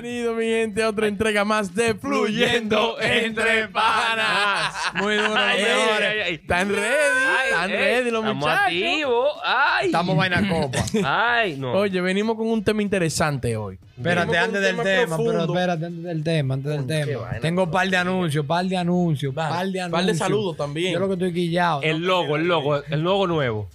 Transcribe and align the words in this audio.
Bienvenido, 0.00 0.34
mi 0.34 0.44
gente, 0.46 0.82
a 0.82 0.88
otra 0.88 1.08
entrega 1.08 1.44
más 1.44 1.74
de 1.74 1.94
Fluyendo 1.94 2.98
Entre 3.02 3.68
Panas. 3.68 4.72
Muy 4.94 5.14
duro, 5.16 5.28
los 5.28 5.36
Ay, 5.36 5.58
ay, 5.58 5.62
mejores. 5.62 6.08
ay, 6.08 6.18
ay. 6.24 6.34
¿Están 6.36 6.68
ready? 6.70 7.44
¿Están 7.50 7.70
ready 7.70 8.10
los 8.10 8.20
estamos 8.24 8.36
muchachos? 8.36 8.64
activos. 8.64 9.28
Ay. 9.44 9.86
Estamos 9.86 10.16
vaina 10.16 10.48
copa. 10.48 10.78
Ay, 11.04 11.56
no. 11.58 11.72
Oye, 11.72 12.00
venimos 12.00 12.36
con 12.38 12.48
un 12.48 12.64
tema 12.64 12.80
interesante 12.80 13.54
hoy. 13.58 13.78
Espérate, 13.98 14.30
Venimos 14.30 14.36
con 14.36 14.36
antes 14.56 14.70
un 14.70 14.76
del 14.76 14.84
tema, 14.86 15.16
profundo. 15.16 15.32
pero 15.32 15.44
espérate, 15.52 15.84
antes 15.86 16.02
del 16.04 16.24
tema, 16.24 16.54
antes 16.54 16.72
del 16.72 16.86
qué 16.86 17.04
tema. 17.12 17.22
vaina. 17.24 17.40
Tengo 17.40 17.62
un 17.64 17.70
par 17.70 17.88
de 17.90 17.96
anuncios, 17.98 18.46
par 18.46 18.64
de 18.64 18.76
anuncios, 18.78 19.34
par 19.34 19.50
de 19.68 19.80
anuncios. 19.82 19.90
Par 19.90 20.04
de 20.06 20.14
saludos 20.14 20.56
también. 20.56 20.94
Yo 20.94 20.98
lo 21.00 21.08
que 21.08 21.12
estoy 21.14 21.34
quillado. 21.34 21.82
el 21.82 22.00
¿no? 22.00 22.06
logo, 22.06 22.36
el 22.36 22.48
logo, 22.48 22.76
el 22.84 23.00
logo 23.02 23.26
nuevo. 23.26 23.68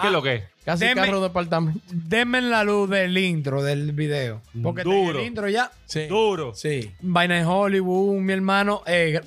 ¿Qué 0.00 0.08
es 0.08 0.12
lo 0.12 0.22
que 0.22 0.34
es? 0.34 0.42
Casi 0.64 0.84
Deme- 0.84 0.94
carro 1.06 1.20
de 1.20 1.26
apartamento. 1.26 1.80
Denme 1.90 2.40
la 2.40 2.62
luz 2.64 2.88
del 2.88 3.16
intro 3.18 3.62
del 3.62 3.92
video. 3.92 4.40
Porque 4.62 4.82
Duro. 4.84 5.18
el 5.18 5.26
intro 5.26 5.48
ya. 5.48 5.70
Sí. 5.86 6.06
Duro. 6.06 6.54
Sí. 6.54 6.92
Vaina 7.00 7.38
en 7.40 7.46
Hollywood, 7.46 8.20
mi 8.20 8.32
hermano, 8.32 8.82
eh, 8.86 9.20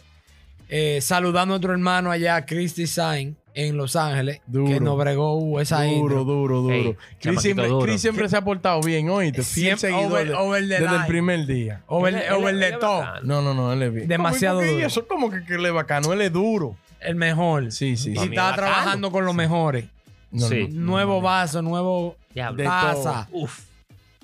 eh, 0.70 0.99
saludando 1.02 1.53
a 1.53 1.57
otro 1.57 1.73
hermano 1.73 2.09
allá, 2.12 2.45
Chris 2.45 2.76
Design, 2.76 3.35
en 3.53 3.77
Los 3.77 3.95
Ángeles, 3.95 4.41
Duro. 4.48 4.67
que 4.67 4.79
nos 4.81 4.98
bregó 4.98 5.35
uh, 5.38 5.59
esa 5.62 5.84
Duro, 5.84 5.95
intro. 5.98 6.23
duro, 6.26 6.62
duro. 6.62 6.73
Ey, 6.73 6.84
Chris, 6.84 6.98
chamaquito 7.20 7.41
siempre, 7.41 7.67
duro. 7.67 7.85
Chris 7.85 8.02
siempre 8.02 8.29
se 8.29 8.35
ha 8.38 8.41
portado 8.41 8.81
bien, 8.81 9.09
oíste. 9.09 9.43
Fiel 9.43 9.77
Siempre 9.77 9.90
seguidor 9.91 10.12
over- 10.12 10.27
de- 10.27 10.34
over 10.34 10.62
the 10.67 10.79
desde 10.81 10.95
el 10.98 11.05
primer 11.05 11.45
día. 11.45 11.81
Over, 11.88 12.15
Él- 12.15 12.21
él- 12.27 12.34
over 12.34 12.54
él 12.54 12.59
the 12.59 12.67
es 12.70 12.79
top. 12.79 13.04
No, 13.23 13.41
no, 13.41 13.54
no, 13.54 13.71
él 13.71 13.81
es 13.84 13.93
bien. 13.93 14.07
Demasiado 14.09 14.57
¿Cómo, 14.59 14.65
y 14.65 14.71
por 14.71 14.77
qué 14.77 14.84
duro. 14.84 14.88
eso? 14.88 15.07
¿Cómo 15.07 15.29
que, 15.31 15.45
que 15.45 15.54
él 15.55 15.65
es 15.65 15.73
bacano? 15.73 16.12
Él 16.13 16.21
es 16.21 16.34
duro. 16.34 16.76
El 16.99 17.15
mejor. 17.15 17.71
Sí, 17.71 17.95
sí, 17.98 18.12
Y 18.12 18.15
sí. 18.17 18.23
Estaba 18.23 18.49
es 18.49 18.55
bacano. 18.55 18.55
trabajando 18.55 19.12
con 19.12 19.26
los 19.26 19.35
mejores. 19.35 19.85
No, 20.31 20.47
Sí. 20.47 20.67
no, 20.70 20.79
no, 20.81 20.85
nuevo 20.91 21.13
no. 21.15 21.21
vaso, 21.21 21.61
nuevo 21.61 22.15
Diablo. 22.34 22.57
De 22.57 22.63
taza. 22.63 23.27
Uf. 23.31 23.59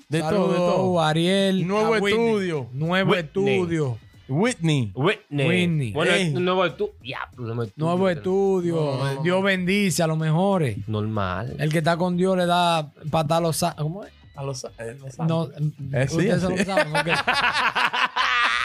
De 0.08 0.20
Saludos, 0.20 0.46
todo, 0.46 0.52
de 0.52 0.58
todo. 0.72 1.00
Ariel. 1.02 1.66
Nuevo 1.66 1.96
estudio. 1.96 2.68
Nuevo 2.72 3.10
Whitney. 3.12 3.24
estudio. 3.58 3.98
Whitney. 4.28 4.92
Whitney. 4.94 5.46
Whitney. 5.48 5.92
Bueno, 5.92 6.12
Ey. 6.12 6.26
el 6.34 6.44
nuevo 6.44 6.64
estudio. 6.64 6.92
Diablo, 7.02 7.46
nuevo 7.46 7.62
estudio. 7.64 7.86
Nuevo 7.86 8.08
estudio. 8.08 8.74
No. 9.16 9.22
Dios 9.22 9.42
bendice 9.42 10.02
a 10.02 10.06
los 10.06 10.18
mejores. 10.18 10.76
Normal. 10.88 11.54
El 11.58 11.72
que 11.72 11.78
está 11.78 11.96
con 11.96 12.16
Dios 12.16 12.36
le 12.36 12.46
da 12.46 12.90
patada 13.10 13.38
a 13.38 13.40
los 13.40 13.56
sa- 13.56 13.74
¿Cómo 13.76 14.04
es? 14.04 14.12
A 14.34 14.42
los, 14.44 14.64
eh, 14.78 14.96
los 15.00 15.18
No, 15.18 15.48
Eh, 15.92 16.06
sí, 16.08 16.16
ustedes 16.16 16.44
así. 16.44 16.56
lo 16.56 16.64
saben. 16.64 16.96
ok. 16.96 17.06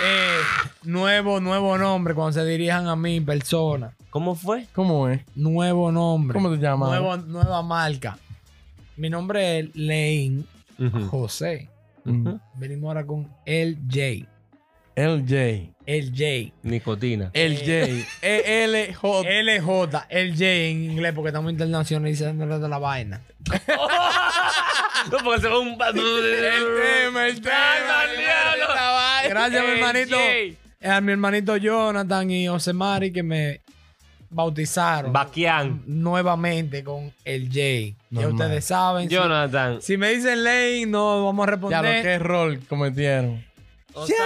Eh, 0.03 0.39
nuevo, 0.83 1.39
nuevo 1.39 1.77
nombre 1.77 2.13
cuando 2.13 2.33
se 2.33 2.45
dirijan 2.45 2.87
a 2.87 2.95
mí, 2.95 3.19
persona. 3.21 3.93
¿Cómo 4.09 4.35
fue? 4.35 4.65
¿Cómo 4.73 5.07
es? 5.09 5.21
Nuevo 5.35 5.91
nombre. 5.91 6.33
¿Cómo 6.35 6.49
te 6.51 6.57
llamas? 6.57 6.89
Nuevo- 6.89 7.17
nueva 7.17 7.61
marca. 7.63 8.17
Mi 8.95 9.09
nombre 9.09 9.59
es 9.59 9.69
Ujú. 10.79 11.07
José. 11.09 11.69
Venimos 12.55 12.87
ahora 12.87 13.05
con 13.05 13.27
el 13.45 13.77
J. 13.89 14.27
LJ. 14.95 15.73
El 15.85 16.09
J. 16.11 16.53
Nicotina. 16.63 17.29
LJ. 17.33 18.05
E 18.21 18.63
ELJ. 18.63 19.23
LJ, 19.25 20.05
el 20.09 20.31
J 20.31 20.45
en 20.45 20.83
inglés, 20.91 21.13
porque 21.13 21.29
estamos 21.29 21.51
internacionalizando 21.51 22.59
de 22.59 22.69
la 22.69 22.77
vaina. 22.77 23.21
No, 25.11 25.19
porque 25.23 25.41
se 25.41 25.47
va 25.47 25.59
un... 25.59 25.69
El 25.69 25.77
tema, 25.93 27.27
el 27.27 27.39
tema. 27.39 28.03
Gracias, 29.29 29.63
mi 29.63 29.71
hermanito. 29.79 30.17
A 30.83 31.01
mi 31.01 31.11
hermanito 31.11 31.57
Jonathan 31.57 32.29
y 32.31 32.47
Osemari 32.49 33.11
que 33.11 33.23
me 33.23 33.61
bautizaron 34.29 35.11
Baquián. 35.13 35.81
nuevamente 35.87 36.83
con 36.83 37.11
el 37.25 37.47
J. 37.47 37.57
Ya 38.09 38.21
Normal. 38.21 38.33
ustedes 38.33 38.65
saben. 38.65 39.09
si- 39.09 39.15
Jonathan. 39.15 39.81
Si, 39.81 39.97
me 39.97 40.09
dicen 40.13 40.43
Lane, 40.43 40.85
no 40.85 41.25
vamos 41.25 41.43
a 41.43 41.47
Ya 41.47 41.51
responder. 41.51 41.95
lo 41.97 42.01
que 42.03 42.09
error 42.09 42.59
cometieron. 42.67 43.43
Osani. 43.93 44.17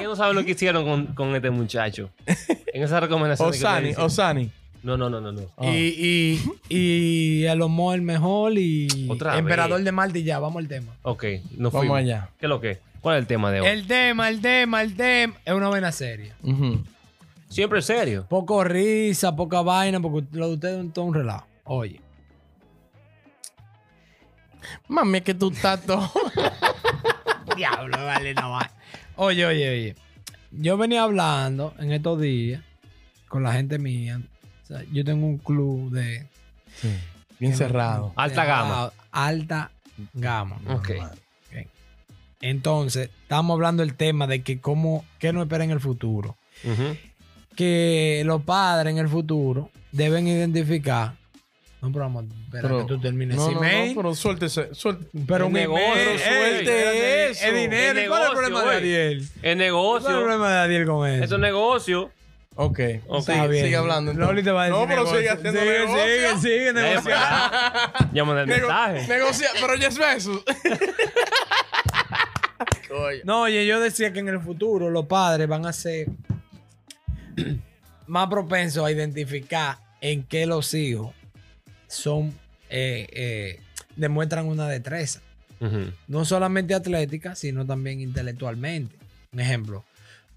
Ellos 0.00 0.10
no 0.10 0.16
saben 0.16 0.36
lo 0.36 0.44
que 0.44 0.50
hicieron 0.52 0.84
con, 0.84 1.06
con 1.14 1.34
este 1.34 1.50
muchacho. 1.50 2.10
En 2.74 2.82
esa 2.84 3.00
recomendación. 3.00 3.48
Osani. 3.48 3.92
Osani. 3.96 4.50
No, 4.82 4.96
no, 4.96 5.10
no, 5.10 5.20
no. 5.20 5.32
no. 5.32 5.40
Ah. 5.56 5.66
Y, 5.66 6.38
y, 6.68 6.76
y 7.40 7.44
el 7.46 7.60
Homo 7.62 7.92
el 7.94 8.02
mejor 8.02 8.52
y 8.56 9.06
Otra 9.08 9.36
Emperador 9.38 9.78
vez. 9.78 9.84
de 9.86 9.92
Marte 9.92 10.18
y 10.20 10.22
ya, 10.24 10.38
vamos 10.38 10.60
al 10.62 10.68
tema. 10.68 10.92
Ok, 11.02 11.24
nos 11.56 11.72
Vamos 11.72 11.80
fuimos. 11.80 11.98
allá. 11.98 12.28
¿Qué 12.38 12.46
es 12.46 12.48
lo 12.50 12.60
que? 12.60 12.78
¿Cuál 13.00 13.16
es 13.16 13.20
el 13.22 13.26
tema 13.26 13.50
de 13.50 13.60
hoy? 13.60 13.66
El 13.66 13.86
tema, 13.86 14.28
el 14.28 14.40
tema, 14.40 14.82
el 14.82 14.96
tema. 14.96 15.34
Es 15.44 15.54
una 15.54 15.68
vaina 15.68 15.92
seria. 15.92 16.34
Ujú. 16.42 16.84
Siempre 17.48 17.80
serio. 17.80 18.26
Poco 18.28 18.62
risa, 18.64 19.34
poca 19.34 19.62
vaina, 19.62 20.00
porque 20.00 20.26
lo 20.32 20.48
de 20.48 20.54
ustedes 20.54 20.84
es 20.84 20.92
todo 20.92 21.06
un 21.06 21.14
relajo. 21.14 21.46
Oye. 21.64 22.00
Mami, 24.88 25.18
es 25.18 25.24
que 25.24 25.34
tú 25.34 25.50
estás 25.50 25.80
todo. 25.82 26.10
Diablo, 27.56 28.04
vale, 28.04 28.34
no 28.34 28.50
va. 28.50 28.70
Oye, 29.16 29.46
oye, 29.46 29.68
oye. 29.70 29.96
Yo 30.50 30.76
venía 30.76 31.02
hablando 31.02 31.74
en 31.78 31.92
estos 31.92 32.20
días 32.20 32.62
con 33.28 33.42
la 33.42 33.52
gente 33.52 33.78
mía. 33.78 34.20
O 34.62 34.66
sea, 34.66 34.82
yo 34.92 35.04
tengo 35.04 35.26
un 35.26 35.38
club 35.38 35.90
de. 35.90 36.26
Sí, 36.74 36.94
Bien 37.38 37.56
cerrado. 37.56 38.12
Alta 38.16 38.44
gama. 38.44 38.92
Alta 39.10 39.70
gama. 40.14 40.58
Ok. 40.68 40.90
Entonces, 42.40 43.10
estamos 43.22 43.54
hablando 43.54 43.82
del 43.84 43.94
tema 43.94 44.26
de 44.26 44.42
que 44.42 44.60
cómo, 44.60 45.04
qué 45.18 45.32
nos 45.32 45.42
espera 45.44 45.64
en 45.64 45.70
el 45.70 45.80
futuro. 45.80 46.36
Que 47.56 48.22
los 48.24 48.42
padres 48.42 48.92
en 48.92 48.98
el 48.98 49.08
futuro 49.08 49.70
deben 49.92 50.28
identificar. 50.28 51.14
No, 51.80 51.92
pero 51.92 52.04
vamos, 52.06 52.24
espera 52.46 52.62
Pero- 52.62 52.78
que 52.78 52.84
tú 52.84 53.00
termines. 53.00 53.36
No, 53.36 53.50
no, 53.52 53.60
no, 53.62 53.68
pero 53.94 54.14
suéltese. 54.14 54.74
suelte. 54.74 55.06
pero 55.26 55.44
El 55.44 55.48
un 55.48 55.52
negocio, 55.52 55.84
email, 55.86 56.06
pero 56.06 56.18
suelte 56.18 57.30
eso. 57.30 57.46
Es 57.46 57.54
dinero. 57.54 57.98
El 58.00 58.04
¿Y 58.04 58.08
¿Cuál 58.08 58.22
es 58.22 58.28
el 58.28 58.34
negocio, 58.34 58.34
problema 58.34 58.58
de 58.60 58.64
güey. 58.66 58.76
Ariel? 58.76 59.12
El 59.12 59.18
¿Cuál 59.20 59.28
es 59.32 59.42
el 59.52 59.58
negocio. 59.58 60.08
problema 60.20 60.50
de 60.52 60.58
Ariel 60.58 60.86
con 60.86 61.08
eso? 61.08 61.24
Eso 61.24 61.34
es 61.36 61.40
negocio. 61.40 62.10
Ok. 62.56 62.80
Ok. 63.06 63.20
Sigue, 63.20 63.32
Está 63.36 63.46
bien. 63.46 63.64
sigue 63.64 63.76
hablando. 63.76 64.10
entonces. 64.10 64.28
Loli 64.28 64.42
te 64.42 64.50
va 64.50 64.62
a 64.62 64.64
decir 64.66 64.80
No, 64.80 64.88
pero 64.88 65.00
negocio. 65.04 65.18
sigue 65.18 65.30
haciendo 65.30 65.60
sigue, 65.60 65.78
negocio. 65.78 66.04
Sigue, 66.04 66.38
sigue, 66.40 66.68
Eh, 66.68 66.72
negociando. 66.72 67.56
Llámame 68.12 68.40
el 68.40 68.46
Nego- 68.48 68.66
mensaje. 68.68 69.06
negocia, 69.08 69.48
pero 69.60 69.74
ya 69.76 69.88
es 69.88 69.98
No, 73.24 73.42
oye, 73.42 73.66
yo 73.66 73.80
decía 73.80 74.12
que 74.12 74.20
en 74.20 74.28
el 74.28 74.40
futuro 74.40 74.90
los 74.90 75.06
padres 75.06 75.46
van 75.48 75.66
a 75.66 75.72
ser 75.72 76.08
más 78.06 78.28
propensos 78.28 78.84
a 78.84 78.90
identificar 78.90 79.78
en 80.00 80.22
qué 80.24 80.46
los 80.46 80.72
hijos 80.74 81.14
son, 81.88 82.28
eh, 82.70 83.06
eh, 83.12 83.60
demuestran 83.96 84.46
una 84.46 84.68
destreza. 84.68 85.20
No 86.06 86.24
solamente 86.24 86.72
atlética, 86.74 87.34
sino 87.34 87.66
también 87.66 88.00
intelectualmente. 88.00 88.94
Un 89.32 89.40
ejemplo, 89.40 89.84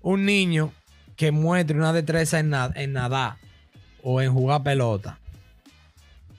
un 0.01 0.25
niño 0.25 0.73
que 1.15 1.31
muestre 1.31 1.77
una 1.77 1.93
destreza 1.93 2.39
en, 2.39 2.49
na- 2.49 2.71
en 2.75 2.93
nadar 2.93 3.35
o 4.01 4.19
en 4.21 4.33
jugar 4.33 4.63
pelota. 4.63 5.19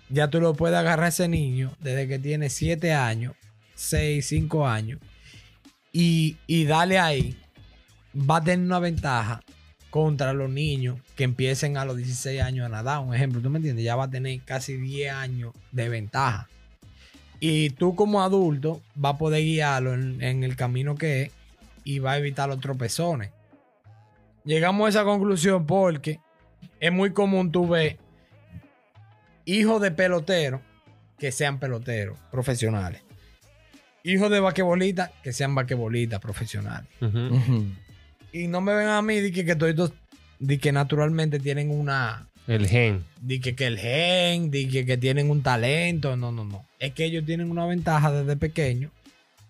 Ya 0.08 0.28
tú 0.28 0.40
lo 0.40 0.52
puedes 0.54 0.76
agarrar 0.76 1.04
a 1.06 1.08
ese 1.08 1.28
niño 1.28 1.74
desde 1.80 2.08
que 2.08 2.18
tiene 2.18 2.50
7 2.50 2.92
años, 2.92 3.34
6, 3.76 4.26
5 4.26 4.66
años 4.66 4.98
y, 5.92 6.36
y 6.46 6.64
darle 6.64 6.98
ahí. 6.98 7.38
Va 8.16 8.36
a 8.36 8.42
tener 8.42 8.66
una 8.66 8.78
ventaja 8.78 9.42
contra 9.90 10.32
los 10.32 10.50
niños 10.50 10.98
que 11.16 11.24
empiecen 11.24 11.76
a 11.76 11.84
los 11.84 11.96
16 11.96 12.40
años 12.40 12.66
a 12.66 12.68
nadar. 12.68 13.00
Un 13.00 13.14
ejemplo, 13.14 13.40
¿tú 13.40 13.50
me 13.50 13.58
entiendes? 13.58 13.84
Ya 13.84 13.96
va 13.96 14.04
a 14.04 14.10
tener 14.10 14.40
casi 14.42 14.76
10 14.76 15.12
años 15.12 15.52
de 15.70 15.88
ventaja. 15.88 16.48
Y 17.40 17.70
tú 17.70 17.94
como 17.94 18.22
adulto 18.22 18.80
vas 18.94 19.14
a 19.14 19.18
poder 19.18 19.42
guiarlo 19.42 19.94
en, 19.94 20.22
en 20.22 20.44
el 20.44 20.56
camino 20.56 20.94
que 20.94 21.22
es 21.22 21.32
y 21.84 21.98
va 21.98 22.12
a 22.12 22.18
evitar 22.18 22.48
los 22.48 22.60
tropezones. 22.60 23.30
Llegamos 24.44 24.86
a 24.86 24.88
esa 24.88 25.04
conclusión 25.04 25.66
porque 25.66 26.20
es 26.80 26.92
muy 26.92 27.12
común 27.12 27.52
tú 27.52 27.68
ver 27.68 27.98
hijos 29.44 29.80
de 29.80 29.90
peloteros 29.90 30.60
que 31.18 31.32
sean 31.32 31.58
peloteros 31.58 32.18
profesionales. 32.30 33.02
Hijos 34.04 34.30
de 34.30 34.40
vaquebolistas 34.40 35.10
que 35.22 35.32
sean 35.32 35.54
vaquebolistas 35.54 36.20
profesionales. 36.20 36.88
Y 38.32 38.48
no 38.48 38.60
me 38.60 38.74
ven 38.74 38.88
a 38.88 39.02
mí 39.02 39.20
de 39.20 39.30
que, 39.32 39.44
que 39.44 39.56
todos 39.56 39.92
de 40.38 40.58
que 40.58 40.72
naturalmente 40.72 41.38
tienen 41.38 41.70
una 41.70 42.26
El 42.48 42.66
gen. 42.66 43.04
de 43.20 43.40
que, 43.40 43.54
que 43.54 43.66
el 43.66 43.78
gen, 43.78 44.50
de 44.50 44.66
que, 44.68 44.84
que 44.84 44.96
tienen 44.96 45.30
un 45.30 45.42
talento. 45.42 46.16
No, 46.16 46.32
no, 46.32 46.44
no. 46.44 46.64
Es 46.80 46.92
que 46.94 47.04
ellos 47.04 47.24
tienen 47.24 47.50
una 47.50 47.64
ventaja 47.66 48.10
desde 48.10 48.36
pequeño 48.36 48.90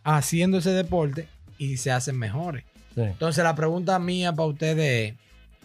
haciendo 0.04 0.58
ese 0.58 0.70
deporte 0.70 1.28
y 1.56 1.78
se 1.78 1.90
hacen 1.92 2.18
mejores. 2.18 2.64
Sí. 2.94 3.00
Entonces, 3.02 3.42
la 3.42 3.54
pregunta 3.54 3.98
mía 3.98 4.32
para 4.34 4.48
ustedes 4.48 5.12
es: 5.12 5.18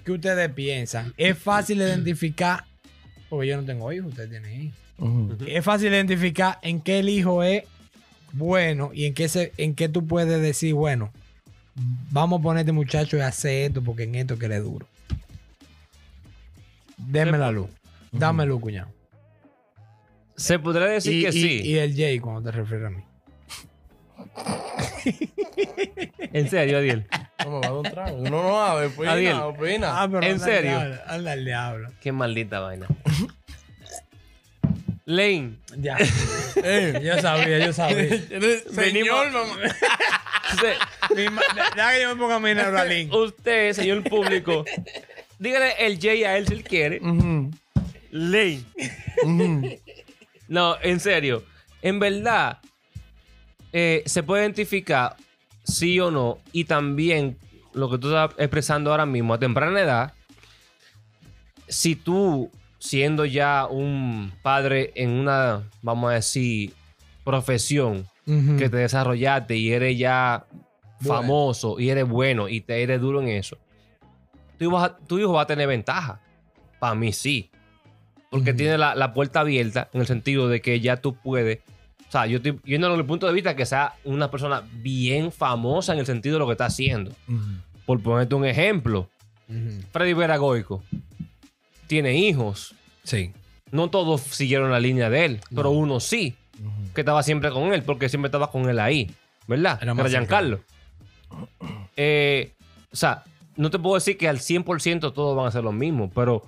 ¿qué 0.06 0.12
ustedes 0.14 0.50
piensan? 0.54 1.14
¿Es 1.18 1.38
fácil 1.38 1.80
identificar? 1.80 2.64
Porque 3.28 3.48
yo 3.48 3.58
no 3.58 3.64
tengo 3.64 3.92
hijos, 3.92 4.10
ustedes 4.10 4.30
tienen 4.30 4.62
hijos. 4.62 4.78
Es 5.46 5.66
fácil 5.66 5.90
identificar 5.90 6.58
en 6.62 6.80
qué 6.80 7.00
el 7.00 7.10
hijo 7.10 7.44
es 7.44 7.64
bueno 8.34 8.92
y 8.94 9.06
en 9.06 9.14
qué, 9.14 9.28
se, 9.30 9.52
en 9.58 9.76
qué 9.76 9.90
tú 9.90 10.06
puedes 10.06 10.42
decir, 10.42 10.74
bueno, 10.74 11.12
vamos 12.12 12.40
a 12.40 12.44
poner 12.44 12.58
a 12.58 12.62
este 12.62 12.72
muchacho 12.72 13.22
a 13.22 13.28
hacer 13.28 13.70
esto 13.70 13.84
porque 13.84 14.04
en 14.04 14.16
esto 14.16 14.38
que 14.38 14.48
duro. 14.60 14.88
Deme 16.98 17.38
la 17.38 17.52
luz. 17.52 17.68
Dame 18.12 18.46
luz, 18.46 18.60
cuñado. 18.62 18.90
Se 20.36 20.60
podría 20.60 20.88
decir 20.88 21.14
y, 21.14 21.24
que 21.24 21.30
y- 21.30 21.42
sí. 21.42 21.62
y 21.64 21.78
el 21.78 21.92
J 21.94 22.22
cuando 22.22 22.50
te 22.52 22.56
refieres 22.58 22.88
a 22.88 22.90
mí. 22.92 23.04
En 26.34 26.50
serio, 26.50 26.78
Adiel. 26.78 27.08
No 27.44 27.52
me 27.52 27.60
va 27.60 27.66
a 27.68 27.70
dar 27.70 27.74
un 27.74 27.84
trago. 27.84 28.18
Uno 28.18 28.44
no 28.44 28.50
sabe, 28.50 28.86
opina, 28.88 29.12
Adiel. 29.14 29.36
opina. 29.38 30.02
Ah, 30.04 30.08
pero 30.08 30.24
¿En 30.24 30.34
anda 30.34 30.46
al 30.46 30.52
serio? 30.52 30.72
diablo, 30.72 30.96
Anda 31.08 31.32
al 31.32 31.46
diablo. 31.46 31.90
Qué 32.02 32.12
maldita 32.12 32.60
vaina. 32.60 32.88
Lane, 35.10 35.58
Ya. 35.78 35.96
Eh, 36.58 37.00
Yo 37.02 37.22
sabía, 37.22 37.66
yo 37.66 37.72
sabía. 37.72 38.10
Señor, 38.76 39.32
mamá. 39.32 39.56
usted, 40.54 40.74
Mi 41.16 41.30
ma- 41.30 41.42
Deja 41.76 41.94
que 41.94 42.02
yo 42.02 42.10
me 42.14 42.22
ponga 42.22 42.40
mi 42.40 42.54
Neuralink. 42.54 43.14
usted, 43.14 43.72
señor 43.72 44.04
público, 44.04 44.66
dígale 45.40 45.74
el 45.80 45.96
J 45.96 46.10
a 46.28 46.38
él 46.38 46.46
si 46.48 46.54
él 46.56 46.64
quiere. 46.66 47.00
Ujú, 47.00 47.52
Lane. 48.12 48.64
ujú. 49.24 49.80
No, 50.50 50.76
en 50.82 51.00
serio. 51.00 51.46
En 51.82 52.00
verdad, 52.00 52.58
eh, 53.72 54.04
se 54.06 54.24
puede 54.24 54.44
identificar 54.44 55.16
sí 55.64 56.00
o 56.02 56.12
no. 56.12 56.40
Y 56.52 56.66
también 56.66 57.38
lo 57.74 57.90
que 57.90 57.98
tú 57.98 58.08
estás 58.10 58.32
expresando 58.40 58.92
ahora 58.92 59.06
mismo 59.06 59.34
a 59.34 59.40
temprana 59.40 59.80
edad. 59.80 60.14
Si 61.70 61.96
tú, 61.96 62.52
siendo 62.80 63.26
ya 63.26 63.68
un 63.70 64.32
padre 64.42 64.92
en 64.96 65.12
una, 65.12 65.64
vamos 65.82 66.12
a 66.12 66.16
decir, 66.16 66.74
profesión 67.24 68.06
que 68.58 68.68
te 68.70 68.76
desarrollaste 68.78 69.56
y 69.56 69.72
eres 69.72 69.98
ya 69.98 70.46
Bueno. 71.00 71.22
famoso 71.22 71.80
y 71.80 71.90
eres 71.90 72.06
bueno 72.08 72.50
y 72.50 72.60
te 72.62 72.84
eres 72.84 73.00
duro 73.00 73.22
en 73.22 73.30
eso, 73.30 73.58
tu 74.58 74.66
hijo, 74.66 74.74
va 74.74 74.84
a- 74.86 74.98
tu 74.98 75.18
hijo 75.18 75.32
va 75.34 75.44
a 75.44 75.48
tener 75.48 75.68
ventaja. 75.68 76.20
Para 76.80 76.94
mí 76.96 77.14
sí. 77.14 77.50
Porque 78.30 78.54
tiene 78.54 78.78
la, 78.78 78.96
la 78.96 79.14
puerta 79.14 79.40
abierta 79.40 79.88
en 79.94 80.02
el 80.02 80.08
sentido 80.08 80.50
de 80.50 80.60
que 80.62 80.80
ya 80.82 80.98
tú 80.98 81.16
puedes. 81.16 81.60
O 82.08 82.12
sea, 82.12 82.26
yo 82.28 82.38
estoy 82.38 82.60
viendo 82.66 82.88
desde 82.90 83.00
el 83.02 83.06
punto 83.08 83.28
de 83.28 83.34
vista 83.34 83.56
que 83.56 83.66
sea 83.66 83.94
una 84.04 84.30
persona 84.30 84.64
bien 84.82 85.32
famosa 85.32 85.94
en 85.94 86.00
el 86.00 86.06
sentido 86.06 86.36
de 86.36 86.40
lo 86.40 86.46
que 86.48 86.52
está 86.54 86.66
haciendo. 86.66 87.12
Por 87.86 88.02
ponerte 88.02 88.36
un 88.36 88.46
ejemplo. 88.46 89.10
Freddy 89.94 90.12
Veragoico 90.14 90.84
tiene 91.88 92.16
hijos. 92.16 92.76
Sí. 93.04 93.32
No 93.72 93.90
todos 93.90 94.22
siguieron 94.22 94.72
la 94.72 94.80
línea 94.80 95.10
de 95.10 95.26
él, 95.26 95.40
pero 95.54 95.72
uno 95.72 96.00
sí, 96.00 96.36
que 96.94 97.02
estaba 97.02 97.24
siempre 97.24 97.52
con 97.52 97.74
él, 97.74 97.84
porque 97.84 98.10
siempre 98.10 98.28
estaba 98.28 98.52
con 98.52 98.70
él 98.70 98.80
ahí, 98.80 99.12
¿verdad? 99.48 99.80
Era 99.82 99.94
Era, 99.94 100.10
Giancarlo. 100.10 100.62
Eh, 101.96 102.52
o 102.92 102.96
sea, 102.96 103.24
no 103.58 103.70
te 103.70 103.80
puedo 103.80 103.96
decir 103.96 104.18
que 104.18 104.30
al 104.30 104.40
100% 104.40 105.14
todos 105.14 105.36
van 105.36 105.48
a 105.48 105.52
ser 105.52 105.64
lo 105.64 105.72
mismo, 105.72 106.10
pero 106.14 106.44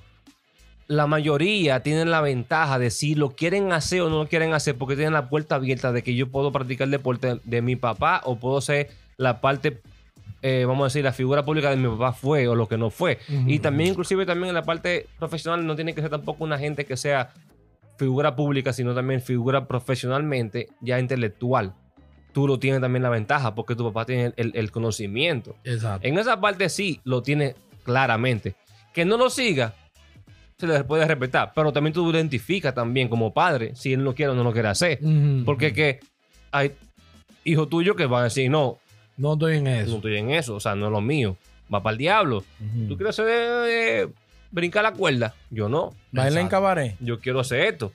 la 0.87 1.05
mayoría 1.05 1.81
tienen 1.81 2.09
la 2.09 2.21
ventaja 2.21 2.79
de 2.79 2.89
si 2.89 3.13
lo 3.13 3.31
quieren 3.31 3.71
hacer 3.73 4.01
o 4.01 4.09
no 4.09 4.23
lo 4.23 4.27
quieren 4.27 4.53
hacer, 4.53 4.75
porque 4.75 4.95
tienen 4.95 5.13
la 5.13 5.29
puerta 5.29 5.55
abierta 5.55 5.91
de 5.91 6.01
que 6.01 6.15
yo 6.15 6.29
puedo 6.29 6.51
practicar 6.51 6.85
el 6.85 6.91
deporte 6.91 7.39
de 7.43 7.61
mi 7.61 7.75
papá 7.75 8.21
o 8.25 8.37
puedo 8.37 8.59
ser 8.61 8.89
la 9.17 9.41
parte, 9.41 9.81
eh, 10.41 10.65
vamos 10.65 10.83
a 10.83 10.87
decir, 10.87 11.03
la 11.03 11.13
figura 11.13 11.43
pública 11.43 11.69
de 11.69 11.75
mi 11.75 11.87
papá 11.87 12.13
fue 12.13 12.47
o 12.47 12.55
lo 12.55 12.67
que 12.67 12.77
no 12.77 12.89
fue. 12.89 13.19
Ujú. 13.27 13.49
Y 13.49 13.59
también, 13.59 13.91
inclusive, 13.91 14.25
también 14.25 14.49
en 14.49 14.55
la 14.55 14.63
parte 14.63 15.07
profesional 15.17 15.65
no 15.65 15.75
tiene 15.75 15.93
que 15.93 16.01
ser 16.01 16.09
tampoco 16.09 16.43
una 16.43 16.57
gente 16.57 16.85
que 16.85 16.97
sea 16.97 17.33
figura 17.97 18.35
pública, 18.35 18.71
sino 18.71 18.95
también 18.95 19.21
figura 19.21 19.67
profesionalmente 19.67 20.69
ya 20.81 20.99
intelectual. 20.99 21.73
Tú 22.31 22.47
lo 22.47 22.59
tienes 22.59 22.79
también 22.79 23.03
la 23.03 23.09
ventaja 23.09 23.55
porque 23.55 23.75
tu 23.75 23.83
papá 23.83 24.05
tiene 24.05 24.33
el, 24.37 24.51
el 24.55 24.71
conocimiento. 24.71 25.55
Exacto. 25.63 26.07
En 26.07 26.17
esa 26.17 26.39
parte 26.39 26.69
sí 26.69 27.01
lo 27.03 27.21
tiene 27.21 27.55
claramente. 27.83 28.55
Que 28.93 29.03
no 29.03 29.17
lo 29.17 29.29
siga, 29.29 29.73
se 30.57 30.67
le 30.67 30.83
puede 30.83 31.05
respetar, 31.05 31.51
pero 31.55 31.71
también 31.71 31.93
tú 31.93 32.03
lo 32.11 32.17
identificas 32.17 32.73
también 32.73 33.07
como 33.07 33.33
padre 33.33 33.75
si 33.75 33.93
él 33.93 34.03
no 34.03 34.13
quiere 34.13 34.31
o 34.31 34.35
no 34.35 34.43
lo 34.43 34.53
quiere 34.53 34.67
hacer. 34.67 34.99
Ujú. 35.01 35.43
Porque 35.45 35.73
que 35.73 35.99
hay 36.51 36.73
hijos 37.43 37.69
tuyos 37.69 37.95
que 37.95 38.05
van 38.05 38.21
a 38.21 38.23
decir, 38.25 38.49
no, 38.51 38.77
No 39.19 39.33
estoy 39.33 39.57
en 39.57 39.63
no 39.65 39.69
eso. 39.69 39.95
estoy 39.97 40.17
en 40.17 40.31
eso, 40.31 40.55
o 40.55 40.59
sea, 40.59 40.73
no 40.75 40.87
es 40.87 40.91
lo 40.91 41.01
mío. 41.01 41.37
Va 41.71 41.83
para 41.83 41.91
el 41.91 41.97
diablo. 41.99 42.43
¿Tú 42.87 42.97
quieres 42.97 43.19
hacer 43.19 43.27
eh, 43.29 44.07
brincar 44.49 44.81
la 44.81 44.93
cuerda? 44.93 45.35
Yo 45.51 45.69
no. 45.69 45.93
Baila 46.11 46.41
en 46.41 46.47
cabaret. 46.47 46.95
Yo 46.99 47.19
quiero 47.19 47.39
hacer 47.41 47.59
esto. 47.61 47.91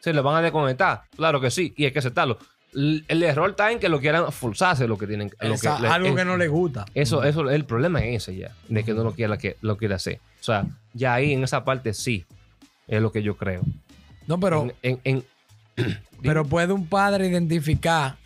Se 0.00 0.12
le 0.12 0.20
van 0.20 0.36
a 0.36 0.42
desconectar. 0.42 1.02
Claro 1.16 1.40
que 1.40 1.50
sí. 1.50 1.72
Y 1.76 1.84
hay 1.86 1.92
que 1.92 2.00
aceptarlo. 2.00 2.38
L- 2.74 3.02
El 3.08 3.22
error 3.22 3.50
está 3.50 3.72
en 3.72 3.78
que 3.78 3.88
lo 3.88 3.98
quieran 4.00 4.30
forzarse 4.30 4.86
lo 4.86 4.98
que 4.98 5.06
tienen. 5.06 5.30
Lo 5.40 5.54
Esa- 5.54 5.76
que, 5.76 5.82
le- 5.82 5.88
algo 5.88 6.08
es- 6.08 6.14
que 6.16 6.24
no 6.24 6.36
le 6.36 6.48
gusta. 6.48 6.84
Eso, 6.94 7.24
eso, 7.24 7.48
el 7.48 7.64
problema 7.64 8.04
es 8.04 8.22
ese 8.22 8.36
ya. 8.36 8.52
De 8.68 8.84
que 8.84 8.92
no 8.92 9.02
lo 9.04 9.12
quiera, 9.12 9.38
que 9.38 9.56
lo 9.62 9.76
quiere 9.78 9.94
hacer. 9.94 10.20
O 10.40 10.44
sea, 10.44 10.66
ya 10.92 11.14
ahí 11.14 11.32
en 11.32 11.42
esa 11.44 11.64
parte 11.64 11.94
sí. 11.94 12.24
Es 12.86 13.00
lo 13.00 13.10
que 13.10 13.22
yo 13.22 13.36
creo. 13.36 13.62
No, 14.26 14.38
pero, 14.38 14.68
En- 14.82 15.00
en- 15.04 15.24
en- 15.76 15.96
pero 16.22 16.44
puede 16.44 16.72
un 16.72 16.86
padre 16.86 17.26
identificar. 17.28 18.16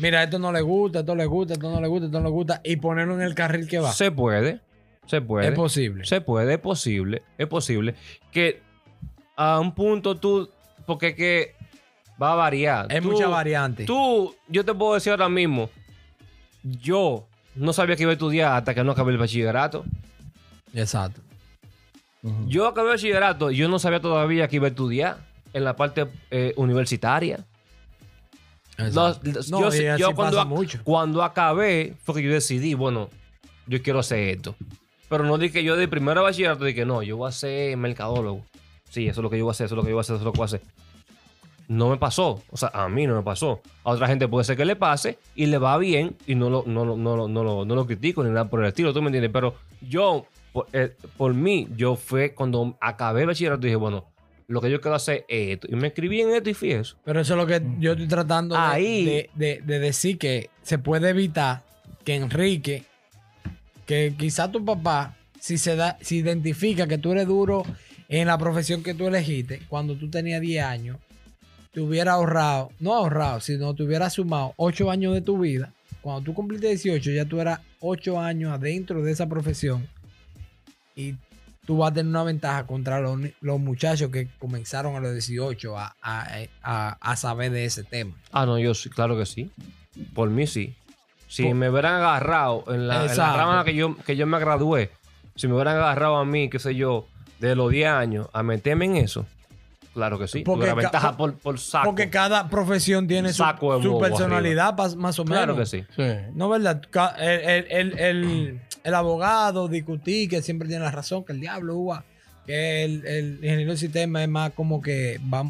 Mira, 0.00 0.22
esto 0.22 0.38
no 0.38 0.50
le 0.52 0.60
gusta, 0.60 1.00
esto 1.00 1.14
le 1.14 1.26
gusta, 1.26 1.54
esto 1.54 1.70
no 1.70 1.80
le 1.80 1.86
gusta, 1.88 2.06
esto 2.06 2.18
no 2.18 2.24
le 2.24 2.30
gusta. 2.30 2.60
Y 2.64 2.76
ponerlo 2.76 3.14
en 3.14 3.22
el 3.22 3.34
carril 3.34 3.68
que 3.68 3.78
va. 3.78 3.92
se 3.92 4.10
puede. 4.10 4.60
Se 5.06 5.20
puede. 5.20 5.48
es 5.48 5.54
posible. 5.54 6.04
Se 6.04 6.20
puede, 6.20 6.54
es 6.54 6.60
posible, 6.60 7.22
es 7.36 7.46
posible 7.48 7.94
que 8.30 8.62
a 9.36 9.58
un 9.58 9.74
punto 9.74 10.16
tú, 10.16 10.48
porque 10.86 11.08
es 11.08 11.14
que 11.16 11.54
va 12.20 12.32
a 12.32 12.36
variar. 12.36 12.86
Hay 12.90 13.00
Tú- 13.00 13.10
mucha 13.12 13.26
variante. 13.28 13.84
Tú, 13.86 14.34
yo 14.48 14.64
te 14.64 14.72
puedo 14.74 14.94
decir 14.94 15.10
ahora 15.10 15.28
mismo, 15.28 15.68
yo 16.62 17.26
no 17.54 17.72
sabía 17.72 17.96
que 17.96 18.02
iba 18.02 18.10
a 18.10 18.14
estudiar 18.14 18.56
hasta 18.56 18.74
que 18.74 18.84
no 18.84 18.92
acabé 18.92 19.12
el 19.12 19.18
bachillerato. 19.18 19.84
Exacto. 20.74 21.20
Yo 22.46 22.66
acabé 22.68 22.88
el 22.88 22.94
bachillerato 22.96 23.50
y 23.50 23.56
yo 23.56 23.68
no 23.68 23.78
sabía 23.78 24.00
todavía 24.00 24.46
que 24.46 24.56
iba 24.56 24.66
a 24.66 24.70
estudiar 24.70 25.18
en 25.54 25.64
la 25.64 25.74
parte 25.74 26.06
eh, 26.30 26.52
universitaria. 26.56 27.46
Los- 28.84 29.50
No, 29.50 29.70
yo 29.70 29.96
yo 29.96 30.14
cuando, 30.14 30.36
pasa 30.36 30.48
ac- 30.48 30.48
mucho. 30.48 30.80
cuando 30.84 31.22
acabé 31.22 31.94
fue 32.04 32.16
que 32.16 32.22
yo 32.28 32.32
decidí, 32.32 32.74
bueno, 32.74 33.08
yo 33.66 33.82
quiero 33.82 33.98
hacer 34.00 34.18
esto. 34.28 34.54
Pero 35.08 35.24
no 35.24 35.38
dije 35.38 35.64
yo 35.64 35.76
de 35.76 35.88
primero 35.88 36.22
bachillerato, 36.22 36.64
dije, 36.64 36.84
no, 36.86 37.02
yo 37.02 37.16
voy 37.16 37.28
a 37.28 37.32
ser 37.32 37.76
mercadólogo. 37.76 38.44
Sí, 38.88 39.06
eso 39.08 39.20
es 39.20 39.22
lo 39.22 39.30
que 39.30 39.38
yo 39.38 39.44
voy 39.44 39.50
a 39.50 39.52
hacer, 39.52 39.66
eso 39.66 39.74
es 39.74 39.76
lo 39.76 39.82
que 39.82 39.90
yo 39.90 39.94
voy 39.96 40.00
a 40.00 40.02
hacer, 40.02 40.14
eso 40.16 40.22
es 40.22 40.26
lo 40.26 40.32
que 40.32 40.38
voy 40.38 40.44
a 40.44 40.46
hacer. 40.46 40.60
No 41.68 41.88
me 41.88 41.96
pasó. 41.98 42.42
O 42.50 42.56
sea, 42.56 42.70
a 42.74 42.88
mí 42.88 43.06
no 43.06 43.14
me 43.14 43.22
pasó. 43.22 43.60
A 43.84 43.90
otra 43.90 44.08
gente 44.08 44.26
puede 44.26 44.44
ser 44.44 44.56
que 44.56 44.64
le 44.64 44.74
pase 44.74 45.18
y 45.36 45.46
le 45.46 45.58
va 45.58 45.78
bien 45.78 46.16
y 46.26 46.34
no 46.34 46.50
lo, 46.50 46.64
no, 46.66 46.84
lo- 46.84 46.96
no, 46.96 47.16
lo- 47.16 47.28
no, 47.28 47.44
lo- 47.44 47.64
no 47.64 47.74
lo 47.76 47.86
critico 47.86 48.24
ni 48.24 48.30
nada 48.30 48.48
por 48.48 48.60
el 48.60 48.66
estilo, 48.66 48.92
¿tú 48.92 49.00
me 49.02 49.06
entiendes? 49.08 49.30
Pero 49.32 49.54
yo, 49.80 50.26
por, 50.52 50.66
eh, 50.72 50.96
por 51.16 51.32
mí, 51.34 51.68
yo 51.76 51.94
fue 51.94 52.34
cuando 52.34 52.76
acabé 52.80 53.20
el 53.20 53.28
bachillerato, 53.28 53.60
dije, 53.62 53.76
bueno, 53.76 54.06
lo 54.50 54.60
que 54.60 54.70
yo 54.70 54.80
quiero 54.80 54.96
hacer 54.96 55.24
es 55.28 55.50
esto. 55.54 55.68
Y 55.70 55.76
me 55.76 55.88
escribí 55.88 56.20
en 56.20 56.30
esto 56.34 56.50
y 56.50 56.54
fui 56.54 56.72
eso. 56.72 56.96
Pero 57.04 57.20
eso 57.20 57.34
es 57.34 57.38
lo 57.38 57.46
que 57.46 57.62
yo 57.78 57.92
estoy 57.92 58.08
tratando 58.08 58.54
de, 58.54 58.60
Ahí. 58.60 59.04
de- 59.04 59.30
de- 59.34 59.62
de 59.64 59.78
decir 59.78 60.18
que 60.18 60.50
se 60.62 60.78
puede 60.78 61.08
evitar 61.10 61.62
que 62.04 62.14
Enrique, 62.16 62.84
que 63.86 64.14
quizá 64.18 64.50
tu 64.50 64.64
papá, 64.64 65.16
si 65.38 65.56
se 65.58 65.76
da, 65.76 65.96
si 66.00 66.16
identifica 66.18 66.86
que 66.86 66.98
tú 66.98 67.12
eres 67.12 67.26
duro 67.26 67.62
en 68.08 68.26
la 68.26 68.36
profesión 68.38 68.82
que 68.82 68.94
tú 68.94 69.06
elegiste, 69.06 69.60
cuando 69.68 69.94
tú 69.96 70.10
tenías 70.10 70.40
10 70.40 70.64
años, 70.64 70.96
te 71.72 71.80
hubiera 71.80 72.12
ahorrado, 72.12 72.70
no 72.80 72.94
ahorrado, 72.94 73.40
sino 73.40 73.74
te 73.74 73.84
hubiera 73.84 74.10
sumado 74.10 74.54
8 74.56 74.90
años 74.90 75.14
de 75.14 75.20
tu 75.20 75.38
vida. 75.38 75.72
Cuando 76.02 76.22
tú 76.22 76.34
cumpliste 76.34 76.66
18, 76.68 77.10
ya 77.12 77.24
tú 77.24 77.40
eras 77.40 77.60
8 77.80 78.18
años 78.18 78.52
adentro 78.52 79.02
de 79.02 79.12
esa 79.12 79.28
profesión. 79.28 79.86
Y 80.96 81.14
tú 81.66 81.78
vas 81.78 81.90
a 81.90 81.94
tener 81.94 82.10
una 82.10 82.22
ventaja 82.24 82.66
contra 82.66 83.00
los, 83.00 83.18
los 83.40 83.60
muchachos 83.60 84.10
que 84.10 84.28
comenzaron 84.38 84.96
a 84.96 85.00
los 85.00 85.12
18 85.12 85.78
a, 85.78 85.94
a- 86.02 86.26
a- 86.62 86.96
a 87.00 87.16
saber 87.16 87.52
de 87.52 87.64
ese 87.64 87.84
tema. 87.84 88.14
Ah, 88.32 88.46
no, 88.46 88.58
yo 88.58 88.74
sí, 88.74 88.90
claro 88.90 89.16
que 89.16 89.26
sí. 89.26 89.50
Por 90.14 90.30
mí 90.30 90.46
sí. 90.46 90.74
Si 91.28 91.44
Por- 91.44 91.54
me 91.54 91.70
hubieran 91.70 91.94
agarrado 91.94 92.64
en 92.68 92.88
la, 92.88 93.06
en 93.06 93.16
la 93.16 93.36
rama 93.36 93.64
que 93.64 93.74
yo, 93.74 93.96
que 93.98 94.16
yo 94.16 94.26
me 94.26 94.38
gradué, 94.38 94.90
si 95.36 95.46
me 95.46 95.54
hubieran 95.54 95.76
agarrado 95.76 96.16
a 96.16 96.24
mí, 96.24 96.50
qué 96.50 96.58
sé 96.58 96.74
yo, 96.74 97.06
de 97.38 97.54
los 97.54 97.70
10 97.70 97.88
años, 97.88 98.28
a 98.32 98.42
meterme 98.42 98.86
en 98.86 98.96
eso, 98.96 99.26
claro 100.00 100.18
que 100.18 100.26
sí. 100.28 100.40
Porque 100.42 100.66
Porque 100.66 100.82
ca- 100.82 100.88
ventaja 100.90 101.16
por, 101.16 101.38
por 101.38 101.58
saco. 101.58 101.84
Porque 101.86 102.10
cada 102.10 102.48
profesión 102.48 103.06
tiene 103.06 103.28
su, 103.30 103.42
Saco 103.42 103.80
personalidad 104.00 104.76
más 104.96 105.18
o 105.18 105.24
menos. 105.24 105.38
claro 105.44 105.56
que 105.56 105.66
sí. 105.66 105.84
Sí. 105.94 106.02
No, 106.34 106.48
¿verdad? 106.48 106.80
El, 107.18 107.40
el- 107.40 107.66
el- 107.70 107.98
el- 107.98 108.60
el 108.82 108.94
abogado 108.94 109.68
discutí 109.68 110.26
que 110.28 110.42
siempre 110.42 110.68
tiene 110.68 110.82
la 110.84 110.90
razón, 110.90 111.24
que 111.24 111.32
el 111.32 111.40
diablo, 111.40 111.76
uva, 111.76 112.04
que 112.46 112.84
el, 112.84 113.06
el 113.06 113.34
ingeniero 113.42 113.70
del 113.72 113.78
sistema 113.78 114.22
es 114.22 114.28
más 114.28 114.52
como 114.52 114.80
que 114.80 115.20
va 115.32 115.44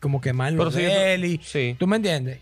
como 0.00 0.20
que 0.20 0.32
más 0.32 0.50
en 0.50 0.56
lo 0.56 0.70
sí, 0.70 0.80
y- 0.82 1.38
Sí, 1.44 1.76
¿Tú 1.78 1.86
me 1.86 1.96
entiendes? 1.96 2.40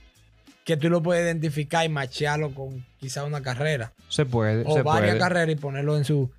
Que 0.65 0.77
tú 0.77 0.89
lo 0.89 1.03
puedes 1.03 1.25
identificar 1.25 1.85
y 1.85 1.89
machearlo 1.89 2.55
con 2.55 2.85
quizá 2.99 3.25
una 3.25 3.43
carrera. 3.43 3.93
se 4.09 4.25
puede, 4.25 4.63
O 4.67 4.75
se 4.75 4.83
varias 4.83 5.11
puede. 5.13 5.19
carreras 5.19 5.51
y 5.51 5.57
ponerlo 5.57 5.97
en 5.97 6.05
su... 6.05 6.31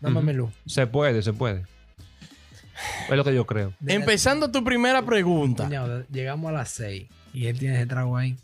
Dame 0.00 0.18
Ujú. 0.20 0.32
luz. 0.32 0.50
Se 0.66 0.86
puede, 0.86 1.20
se 1.22 1.32
puede. 1.34 1.64
Es 3.10 3.16
lo 3.16 3.24
que 3.24 3.34
yo 3.34 3.46
creo. 3.46 3.72
Empezando 3.86 4.50
tu 4.50 4.62
primera 4.64 5.02
pregunta. 5.02 5.64
Cuñado, 5.64 6.04
llegamos 6.10 6.48
a 6.50 6.52
las 6.52 6.68
6 6.70 7.08
y 7.34 7.46
él 7.46 7.58
tiene 7.58 7.76
ese 7.76 7.86
trago 7.86 8.16
ahí. 8.16 8.36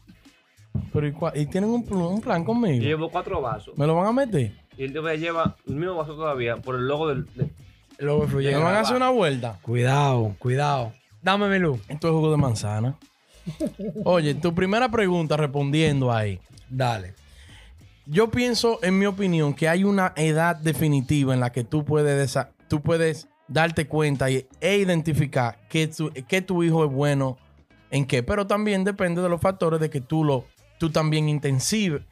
Pero 0.92 1.06
¿y, 1.08 1.14
y 1.40 1.46
tienen 1.46 1.70
un, 1.70 1.84
pl- 1.84 1.96
un 1.96 2.20
plan 2.20 2.44
conmigo? 2.44 2.76
Yo 2.82 2.88
llevo 2.88 3.08
cuatro 3.10 3.40
vasos. 3.40 3.76
¿Me 3.78 3.86
lo 3.86 3.94
van 3.94 4.06
a 4.08 4.12
meter? 4.12 4.52
Y 4.76 4.84
él 4.84 4.92
todavía 4.92 5.18
lleva 5.18 5.56
el 5.66 5.74
mismo 5.76 5.94
vaso 5.94 6.14
todavía 6.14 6.56
por 6.56 6.74
el 6.74 6.86
logo 6.86 7.08
del... 7.08 7.24
de- 7.34 7.48
Luego 7.98 8.24
¿Me 8.24 8.28
fluye. 8.28 8.54
van 8.54 8.74
a 8.74 8.80
hacer 8.80 8.96
una 8.96 9.08
vuelta? 9.08 9.58
Cuidado, 9.62 10.34
cuidado. 10.38 10.92
Dame 11.22 11.48
mi 11.48 11.58
luz. 11.58 11.80
Esto 11.88 12.08
es 12.08 12.12
jugo 12.12 12.30
de 12.30 12.36
manzana. 12.36 12.96
Oye, 14.04 14.34
tu 14.34 14.54
primera 14.54 14.90
pregunta 14.90 15.36
respondiendo 15.36 16.12
ahí. 16.12 16.38
Dale. 16.68 17.14
Yo 18.04 18.30
pienso, 18.30 18.78
en 18.82 18.98
mi 18.98 19.06
opinión, 19.06 19.54
que 19.54 19.68
hay 19.68 19.82
una 19.84 20.12
edad 20.16 20.56
definitiva 20.56 21.32
en 21.34 21.40
la 21.40 21.50
que 21.52 21.64
tú 21.64 21.84
puedes, 21.84 22.30
desa- 22.34 22.50
tú 22.68 22.82
puedes 22.82 23.28
darte 23.48 23.86
cuenta 23.86 24.30
y, 24.30 24.46
e 24.60 24.76
identificar 24.78 25.58
que 25.68 25.86
tu, 25.88 26.10
que 26.10 26.42
tu 26.42 26.62
hijo 26.62 26.84
es 26.84 26.90
bueno 26.90 27.38
en 27.90 28.04
qué. 28.04 28.22
Pero 28.22 28.46
también 28.46 28.84
depende 28.84 29.22
de 29.22 29.28
los 29.28 29.40
factores 29.40 29.80
de 29.80 29.88
que 29.90 30.00
tú 30.00 30.24
lo, 30.24 30.44
tú 30.78 30.90
también 30.90 31.28
intensive, 31.28 32.02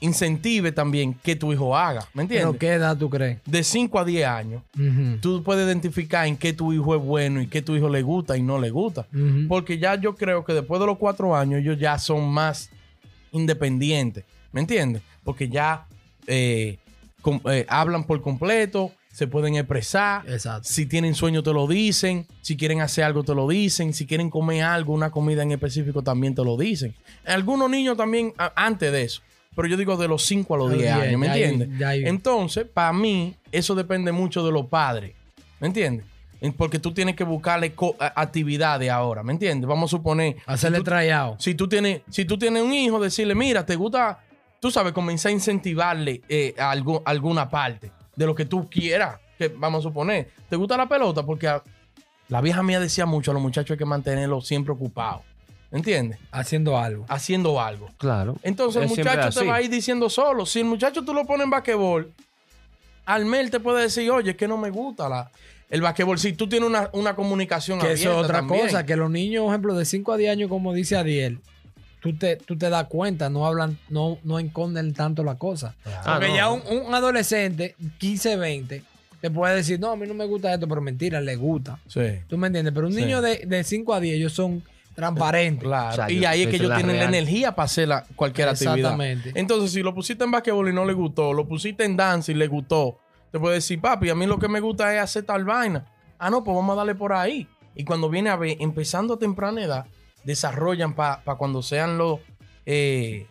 incentive 0.00 0.72
también 0.72 1.14
que 1.14 1.36
tu 1.36 1.52
hijo 1.52 1.76
haga. 1.76 2.00
¿Me 2.12 2.26
¿Pero 2.26 2.50
entiendes? 2.50 2.58
qué 2.60 2.68
edad 2.72 2.96
tú 2.96 3.08
crees? 3.08 3.38
De 3.46 3.62
5 3.62 3.98
a 4.00 4.04
10 4.04 4.26
años, 4.26 4.62
tú 5.20 5.42
puedes 5.42 5.64
identificar 5.66 6.26
en 6.26 6.36
qué 6.36 6.52
tu 6.52 6.72
hijo 6.72 6.94
es 6.96 7.00
bueno 7.02 7.40
y 7.40 7.46
qué 7.46 7.62
tu 7.62 7.74
hijo 7.76 7.88
le 7.88 8.02
gusta 8.02 8.36
y 8.36 8.42
no 8.42 8.58
le 8.58 8.70
gusta. 8.70 9.06
Porque 9.48 9.78
ya 9.78 9.94
yo 9.94 10.14
creo 10.16 10.44
que 10.44 10.52
después 10.54 10.80
de 10.80 10.86
los 10.86 10.98
cuatro 10.98 11.34
años 11.36 11.60
ellos 11.60 11.78
ya 11.78 11.98
son 11.98 12.28
más 12.30 12.68
independientes. 13.30 14.24
¿Me 14.52 14.60
entiendes? 14.60 15.02
Porque 15.24 15.48
ya 15.48 15.86
eh, 16.26 16.78
com- 17.22 17.40
eh, 17.46 17.64
hablan 17.68 18.04
por 18.04 18.20
completo, 18.20 18.92
se 19.12 19.26
pueden 19.28 19.54
expresar. 19.56 20.28
Exacto. 20.28 20.66
Si 20.68 20.86
tienen 20.86 21.14
sueño 21.14 21.42
te 21.42 21.52
lo 21.52 21.66
dicen. 21.68 22.26
Si 22.40 22.56
quieren 22.56 22.80
hacer 22.80 23.04
algo 23.04 23.22
te 23.22 23.34
lo 23.34 23.46
dicen. 23.46 23.92
Si 23.94 24.06
quieren 24.06 24.30
comer 24.30 24.64
algo, 24.64 24.92
una 24.94 25.10
comida 25.10 25.42
en 25.42 25.52
específico 25.52 26.02
también 26.02 26.34
te 26.34 26.42
lo 26.44 26.56
dicen. 26.56 26.94
Algunos 27.24 27.70
niños 27.70 27.96
también 27.96 28.32
antes 28.56 28.90
de 28.90 29.02
eso. 29.02 29.22
Pero 29.54 29.68
yo 29.68 29.76
digo 29.76 29.96
de 29.98 30.08
los 30.08 30.22
5 30.24 30.54
a 30.54 30.58
los 30.58 30.66
A 30.68 30.70
los 30.70 30.78
10 30.78 30.94
10, 30.94 31.06
años, 31.08 31.20
¿me 31.20 31.26
entiendes? 31.26 31.68
Entonces, 32.08 32.64
para 32.72 32.92
mí, 32.94 33.36
eso 33.52 33.74
depende 33.74 34.10
mucho 34.10 34.44
de 34.44 34.50
los 34.50 34.66
padres. 34.66 35.12
¿Me 35.60 35.66
entiendes? 35.66 36.06
En- 36.40 36.54
Porque 36.54 36.78
tú 36.78 36.92
tienes 36.92 37.14
que 37.14 37.22
buscarle 37.24 37.72
actividades 38.16 38.90
ahora, 38.90 39.22
¿me 39.22 39.32
entiendes? 39.32 39.68
Vamos 39.68 39.90
a 39.90 39.96
suponer. 39.96 40.36
Hacerle 40.46 40.78
si 40.78 40.84
tryout. 40.84 41.38
si 41.40 41.54
tú 41.54 41.68
tienes, 41.68 42.00
si 42.10 42.24
tú 42.24 42.38
tienes 42.38 42.62
un 42.62 42.72
hijo, 42.72 42.98
decirle, 42.98 43.34
mira, 43.34 43.64
te 43.64 43.76
gusta, 43.76 44.20
tú 44.58 44.70
sabes, 44.70 44.92
comenzar 44.92 45.30
a 45.30 45.32
incentivarle 45.34 46.22
eh, 46.28 46.54
a 46.58 46.70
algo- 46.70 47.02
alguna 47.04 47.48
parte 47.48 47.90
de 48.16 48.26
lo 48.26 48.34
que 48.34 48.44
tú 48.44 48.68
quieras. 48.70 49.18
Que 49.38 49.48
vamos 49.48 49.80
a 49.80 49.88
suponer, 49.88 50.30
¿te 50.48 50.56
gusta 50.56 50.76
la 50.76 50.88
pelota? 50.88 51.24
Porque 51.24 51.48
a- 51.48 51.62
la 52.28 52.40
vieja 52.40 52.62
mía 52.62 52.80
decía 52.80 53.06
mucho 53.06 53.30
a 53.30 53.34
los 53.34 53.42
muchachos 53.42 53.72
hay 53.72 53.78
que 53.78 53.84
mantenerlos 53.84 54.46
siempre 54.46 54.72
ocupados. 54.72 55.22
¿Entiendes? 55.70 56.18
Haciendo 56.30 56.76
algo. 56.78 57.06
Haciendo 57.08 57.60
algo. 57.60 57.88
Claro. 57.96 58.36
Entonces 58.42 58.82
el 58.82 58.88
muchacho 58.88 59.40
te 59.40 59.46
va 59.46 59.56
a 59.56 59.62
ir 59.62 59.70
diciendo 59.70 60.10
solo. 60.10 60.44
Si 60.44 60.58
el 60.60 60.66
muchacho 60.66 61.02
tú 61.02 61.14
lo 61.14 61.24
pones 61.24 61.44
en 61.44 61.50
basquetbol, 61.50 62.12
al 63.06 63.24
mel 63.24 63.50
te 63.50 63.58
puede 63.58 63.82
decir, 63.82 64.10
oye, 64.10 64.32
es 64.32 64.36
que 64.36 64.46
no 64.46 64.56
me 64.58 64.68
gusta 64.70 65.08
la, 65.08 65.30
el 65.70 65.80
basquetbol. 65.80 66.18
Si 66.18 66.34
tú 66.34 66.46
tienes 66.48 66.68
una, 66.68 66.90
una 66.92 67.16
comunicación 67.16 67.78
Que 67.80 67.92
eso 67.92 68.10
es 68.12 68.16
otra 68.24 68.40
también. 68.40 68.66
cosa, 68.66 68.84
que 68.84 68.96
los 68.96 69.10
niños, 69.10 69.44
por 69.44 69.52
ejemplo, 69.52 69.74
de 69.74 69.84
5 69.86 70.12
a 70.12 70.16
10 70.18 70.32
años, 70.32 70.48
como 70.50 70.72
dice 70.74 70.96
Adiel, 70.96 71.40
tú 72.02 72.14
te, 72.18 72.36
tú 72.36 72.58
te 72.58 72.68
das 72.68 72.84
cuenta, 72.88 73.30
no 73.30 73.46
hablan, 73.46 73.78
no, 73.88 74.18
no 74.24 74.38
esconden 74.38 74.92
tanto 74.92 75.22
la 75.24 75.36
cosa. 75.36 75.74
Ah, 75.86 76.14
Porque 76.16 76.28
no. 76.28 76.34
ya 76.36 76.50
un, 76.50 76.60
un 76.86 76.94
adolescente, 76.94 77.76
15, 77.98 78.36
20, 78.36 78.82
te 79.20 79.30
puede 79.30 79.54
decir, 79.56 79.78
no, 79.78 79.92
a 79.92 79.96
mí 79.96 80.06
no 80.06 80.14
me 80.14 80.26
gusta 80.26 80.52
esto, 80.52 80.66
pero 80.68 80.80
mentira, 80.80 81.20
le 81.20 81.36
gusta. 81.36 81.78
Sí. 81.86 82.00
¿Tú 82.26 82.36
me 82.36 82.48
entiendes? 82.48 82.74
Pero 82.74 82.88
un 82.88 82.92
Sí. 82.92 83.00
niño 83.02 83.22
de, 83.22 83.38
de 83.46 83.62
5 83.64 83.94
a 83.94 84.00
10, 84.00 84.16
ellos 84.16 84.32
son 84.32 84.64
transparentes. 84.96 85.62
Claro. 85.64 85.90
O 85.90 85.94
sea, 85.94 86.10
y 86.10 86.20
yo- 86.20 86.28
ahí 86.28 86.42
es 86.42 86.48
que 86.48 86.56
ellos 86.56 86.74
tienen 86.76 86.96
la 86.98 87.04
energía 87.04 87.54
para 87.54 87.66
hacer 87.66 87.88
la- 87.88 88.04
cualquier 88.16 88.48
actividad. 88.48 88.76
Exactamente. 88.76 89.32
Entonces, 89.34 89.70
si 89.72 89.82
lo 89.82 89.94
pusiste 89.94 90.24
en 90.24 90.30
basquetbol 90.32 90.68
y 90.68 90.72
no 90.72 90.84
le 90.84 90.92
gustó, 90.92 91.32
lo 91.32 91.46
pusiste 91.46 91.84
en 91.84 91.96
dance 91.96 92.32
y 92.32 92.34
le 92.34 92.46
gustó, 92.48 92.98
te 93.30 93.38
puede 93.38 93.54
decir, 93.56 93.80
papi, 93.80 94.10
a 94.10 94.14
mí 94.14 94.26
lo 94.26 94.38
que 94.38 94.48
me 94.48 94.60
gusta 94.60 94.92
es 94.94 95.00
hacer 95.00 95.24
tal 95.24 95.44
vaina. 95.44 95.86
Ah, 96.18 96.28
no, 96.30 96.44
pues 96.44 96.54
vamos 96.54 96.72
a 96.74 96.76
darle 96.76 96.94
por 96.94 97.12
ahí. 97.12 97.46
Y 97.74 97.84
cuando 97.84 98.10
viene 98.10 98.28
a 98.28 98.36
ver, 98.36 98.56
empezando 98.60 99.14
a 99.14 99.18
temprana 99.18 99.62
edad, 99.64 99.86
desarrollan 100.24 100.94
para 100.94 101.22
cuando 101.36 101.62
sean 101.62 101.98
los, 101.98 102.20
eh, 102.66 103.26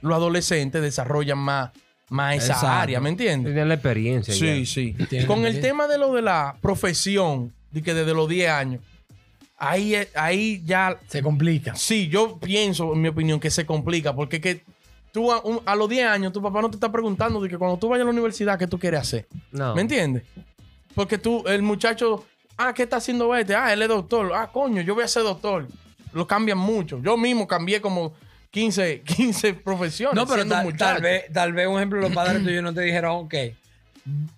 los 0.00 0.14
adolescentes, 0.14 0.80
desarrollan 0.82 1.38
más, 1.38 1.70
más 2.10 2.36
esa 2.36 2.54
Exacto. 2.54 2.66
área, 2.68 3.00
¿me 3.00 3.08
entiendes? 3.10 3.52
Tienen 3.52 3.68
la 3.68 3.74
experiencia. 3.74 4.32
Sí, 4.34 4.64
ya. 4.64 4.66
sí. 4.66 4.94
Tienen 5.08 5.26
Con 5.26 5.44
el 5.46 5.60
tema 5.60 5.86
de 5.88 5.98
lo 5.98 6.12
de 6.14 6.22
la 6.22 6.56
profesión, 6.60 7.52
de 7.70 7.82
que 7.82 7.94
desde 7.94 8.14
los 8.14 8.28
10 8.28 8.48
años, 8.50 8.80
ahí, 9.58 9.94
ahí 10.14 10.62
ya 10.64 10.98
Se 11.08 11.22
complica. 11.22 11.74
Sí, 11.74 12.08
yo 12.08 12.38
pienso, 12.38 12.92
en 12.94 13.02
mi 13.02 13.08
opinión, 13.08 13.40
que 13.40 13.50
se 13.50 13.66
complica 13.66 14.14
porque 14.14 14.40
que 14.40 14.62
tú 15.12 15.32
a, 15.32 15.40
un- 15.42 15.60
a 15.66 15.74
los 15.74 15.88
10 15.88 16.06
años, 16.06 16.32
tu 16.32 16.40
papá 16.40 16.62
no 16.62 16.70
te 16.70 16.76
está 16.76 16.90
preguntando 16.92 17.40
de 17.40 17.48
que 17.48 17.58
cuando 17.58 17.76
tú 17.78 17.88
vayas 17.88 18.02
a 18.02 18.06
la 18.06 18.12
universidad, 18.12 18.58
¿qué 18.58 18.66
tú 18.66 18.78
quieres 18.78 19.00
hacer? 19.00 19.26
No. 19.50 19.74
¿Me 19.74 19.82
entiendes? 19.82 20.22
Porque 20.94 21.18
tú, 21.18 21.44
el 21.46 21.62
muchacho, 21.62 22.24
ah, 22.56 22.72
¿qué 22.72 22.84
está 22.84 22.96
haciendo 22.96 23.34
este? 23.36 23.54
Ah, 23.54 23.72
él 23.72 23.82
es 23.82 23.88
doctor. 23.88 24.32
Ah, 24.34 24.48
coño, 24.52 24.80
yo 24.82 24.94
voy 24.94 25.04
a 25.04 25.08
ser 25.08 25.22
doctor. 25.24 25.66
Lo 26.12 26.26
cambian 26.26 26.58
mucho. 26.58 27.00
Yo 27.02 27.16
mismo 27.16 27.46
cambié 27.46 27.80
como 27.80 28.14
15, 28.50 29.02
15 29.02 29.54
profesiones. 29.64 30.16
No, 30.16 30.26
pero 30.26 30.46
tal, 30.76 31.02
vez, 31.02 31.24
tal 31.32 31.52
vez, 31.52 31.66
un 31.66 31.76
ejemplo, 31.76 32.00
los 32.00 32.12
padres 32.12 32.42
tuyos 32.42 32.62
no 32.62 32.72
te 32.72 32.82
dijeron, 32.82 33.24
ok, 33.24 33.34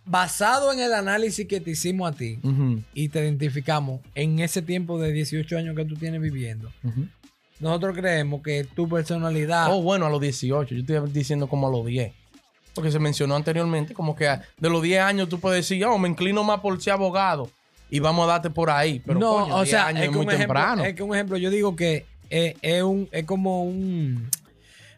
basado 0.04 0.72
en 0.72 0.80
el 0.80 0.92
análisis 0.92 1.46
que 1.46 1.60
te 1.60 1.70
hicimos 1.70 2.12
a 2.12 2.16
ti 2.16 2.40
y 2.92 3.08
te 3.08 3.20
identificamos 3.20 4.00
en 4.14 4.40
ese 4.40 4.62
tiempo 4.62 5.00
de 5.00 5.12
18 5.12 5.58
años 5.58 5.76
que 5.76 5.84
tú 5.84 5.94
tienes 5.94 6.20
viviendo, 6.20 6.70
nosotros 7.60 7.96
creemos 7.96 8.42
que 8.42 8.64
tu 8.64 8.88
personalidad... 8.88 9.66
Oh, 9.70 9.82
bueno, 9.82 10.06
a 10.06 10.10
los 10.10 10.20
18. 10.20 10.74
Yo 10.74 10.80
estoy 10.80 11.12
diciendo 11.12 11.46
como 11.46 11.68
a 11.68 11.70
los 11.70 11.84
10. 11.84 12.12
Porque 12.74 12.90
se 12.90 12.98
mencionó 12.98 13.36
anteriormente, 13.36 13.94
como 13.94 14.16
que 14.16 14.24
de 14.24 14.70
los 14.70 14.82
10 14.82 15.02
años 15.02 15.28
tú 15.28 15.38
puedes 15.38 15.68
decir, 15.68 15.84
oh, 15.84 15.98
me 15.98 16.08
inclino 16.08 16.42
más 16.42 16.60
por 16.60 16.80
ser 16.80 16.94
abogado 16.94 17.50
y 17.90 17.98
vamos 18.00 18.24
a 18.24 18.32
darte 18.32 18.50
por 18.50 18.70
ahí. 18.70 19.00
Pero 19.04 19.18
no, 19.18 19.32
coño, 19.42 19.54
o 19.56 19.58
10 19.62 19.70
sea, 19.70 19.86
años 19.88 20.02
es, 20.04 20.08
que 20.10 20.16
muy 20.16 20.26
ejemplo, 20.26 20.38
temprano. 20.38 20.84
es 20.84 20.94
que 20.94 21.02
un 21.02 21.14
ejemplo, 21.14 21.36
yo 21.36 21.50
digo 21.50 21.74
que 21.76 22.06
es, 22.30 22.54
es 22.62 22.82
un, 22.82 23.08
es 23.12 23.24
como 23.24 23.64
un, 23.64 24.28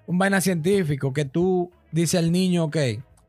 un 0.07 0.19
vaina 0.19 0.41
científico 0.41 1.13
que 1.13 1.25
tú 1.25 1.71
dices 1.91 2.19
al 2.21 2.31
niño, 2.33 2.65
ok, 2.65 2.77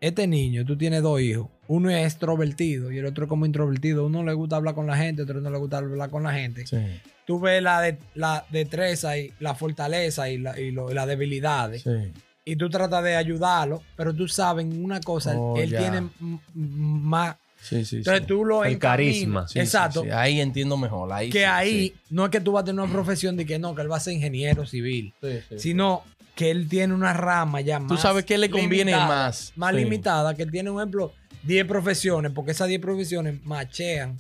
este 0.02 0.28
niño, 0.28 0.66
tú 0.66 0.78
tienes 0.78 1.02
dos 1.02 1.22
hijos, 1.22 1.48
uno 1.68 1.90
es 1.90 2.06
extrovertido 2.06 2.92
y 2.92 2.98
el 2.98 3.06
otro 3.06 3.24
es 3.24 3.30
como 3.30 3.46
introvertido, 3.46 4.06
uno 4.06 4.22
le 4.24 4.34
gusta 4.34 4.58
hablar 4.58 4.76
con 4.76 4.86
la 4.86 4.98
gente, 4.98 5.22
otro 5.22 5.40
no 5.40 5.50
le 5.50 5.58
gusta 5.58 5.78
hablar 5.78 6.10
con 6.10 6.24
la 6.24 6.34
gente. 6.34 6.68
Sí, 6.68 6.78
Tú 7.26 7.40
ves 7.40 7.64
la, 7.64 7.80
de, 7.80 7.98
la 8.16 8.44
destreza 8.50 9.18
y 9.18 9.32
la 9.40 9.56
fortaleza 9.56 10.30
y, 10.30 10.38
la, 10.40 10.60
y, 10.60 10.72
lo- 10.72 10.92
y 10.92 10.94
las 10.94 11.08
debilidades 11.08 11.84
sí. 11.84 12.12
y 12.44 12.58
tú 12.58 12.70
tratas 12.70 13.02
de 13.02 13.16
ayudarlo, 13.16 13.82
pero 13.96 14.14
tú 14.14 14.28
sabes 14.28 14.66
una 14.66 15.00
cosa, 15.00 15.34
Oh, 15.38 15.56
él 15.58 15.70
ya. 15.70 15.78
tiene 15.80 16.10
más... 16.54 17.38
Sí, 17.64 17.86
sí, 17.86 17.98
Entonces 17.98 18.22
sí. 18.24 18.28
tú 18.28 18.44
lo 18.46 18.64
El 18.66 18.78
carisma. 18.78 19.48
Sí, 19.48 19.60
Exacto 19.60 20.04
sí. 20.04 20.10
Ahí 20.12 20.42
entiendo 20.42 20.76
mejor. 20.78 21.12
Ahí 21.14 21.30
que 21.30 21.40
sí, 21.40 21.44
ahí 21.46 21.72
sí. 21.90 21.96
no 22.10 22.26
es 22.26 22.32
que 22.32 22.42
tú 22.42 22.52
vas 22.52 22.64
a 22.64 22.66
tener 22.66 22.82
una 22.84 22.92
profesión 22.92 23.38
de 23.38 23.46
que 23.46 23.58
no, 23.58 23.74
que 23.74 23.82
él 23.82 23.92
va 23.92 23.98
a 23.98 24.00
ser 24.02 24.14
ingeniero 24.14 24.66
civil, 24.66 25.14
Sí, 25.22 25.40
sí. 25.50 25.60
sino 25.60 26.04
que 26.36 26.52
él 26.52 26.68
tiene 26.68 26.94
una 26.94 27.14
rama 27.14 27.62
ya 27.62 27.80
más. 27.80 27.88
Tú 27.88 27.98
sabes 27.98 28.26
qué 28.26 28.38
le 28.38 28.50
conviene 28.50 28.92
limitada, 28.92 29.08
más. 29.08 29.54
Más 29.56 29.74
Sí. 29.76 29.82
limitada, 29.82 30.34
que 30.36 30.44
él 30.44 30.52
tiene, 30.52 30.70
un 30.72 30.80
ejemplo, 30.80 31.14
10 31.44 31.66
profesiones, 31.66 32.32
porque 32.34 32.52
esas 32.52 32.68
10 32.68 32.82
profesiones 32.82 33.44
machean 33.46 34.18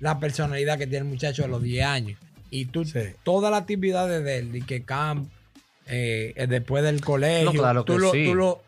la 0.00 0.18
personalidad 0.20 0.76
que 0.78 0.86
tiene 0.86 0.98
el 1.06 1.12
muchacho 1.12 1.44
a 1.44 1.48
los 1.48 1.62
10 1.62 1.84
años. 1.86 2.18
Y 2.50 2.66
tú, 2.66 2.84
Sí. 2.84 3.00
todas 3.22 3.50
las 3.50 3.62
actividades 3.62 4.22
de 4.24 4.38
él, 4.38 4.54
y 4.56 4.62
que 4.62 4.82
camp, 4.84 5.28
eh, 5.86 6.32
eh, 6.36 6.46
después 6.46 6.84
del 6.84 7.00
colegio, 7.00 7.52
No, 7.52 7.58
claro 7.58 7.84
tú, 7.84 7.94
que 7.94 7.98
lo, 7.98 8.12
sí. 8.12 8.24
tú, 8.26 8.34
lo, 8.34 8.62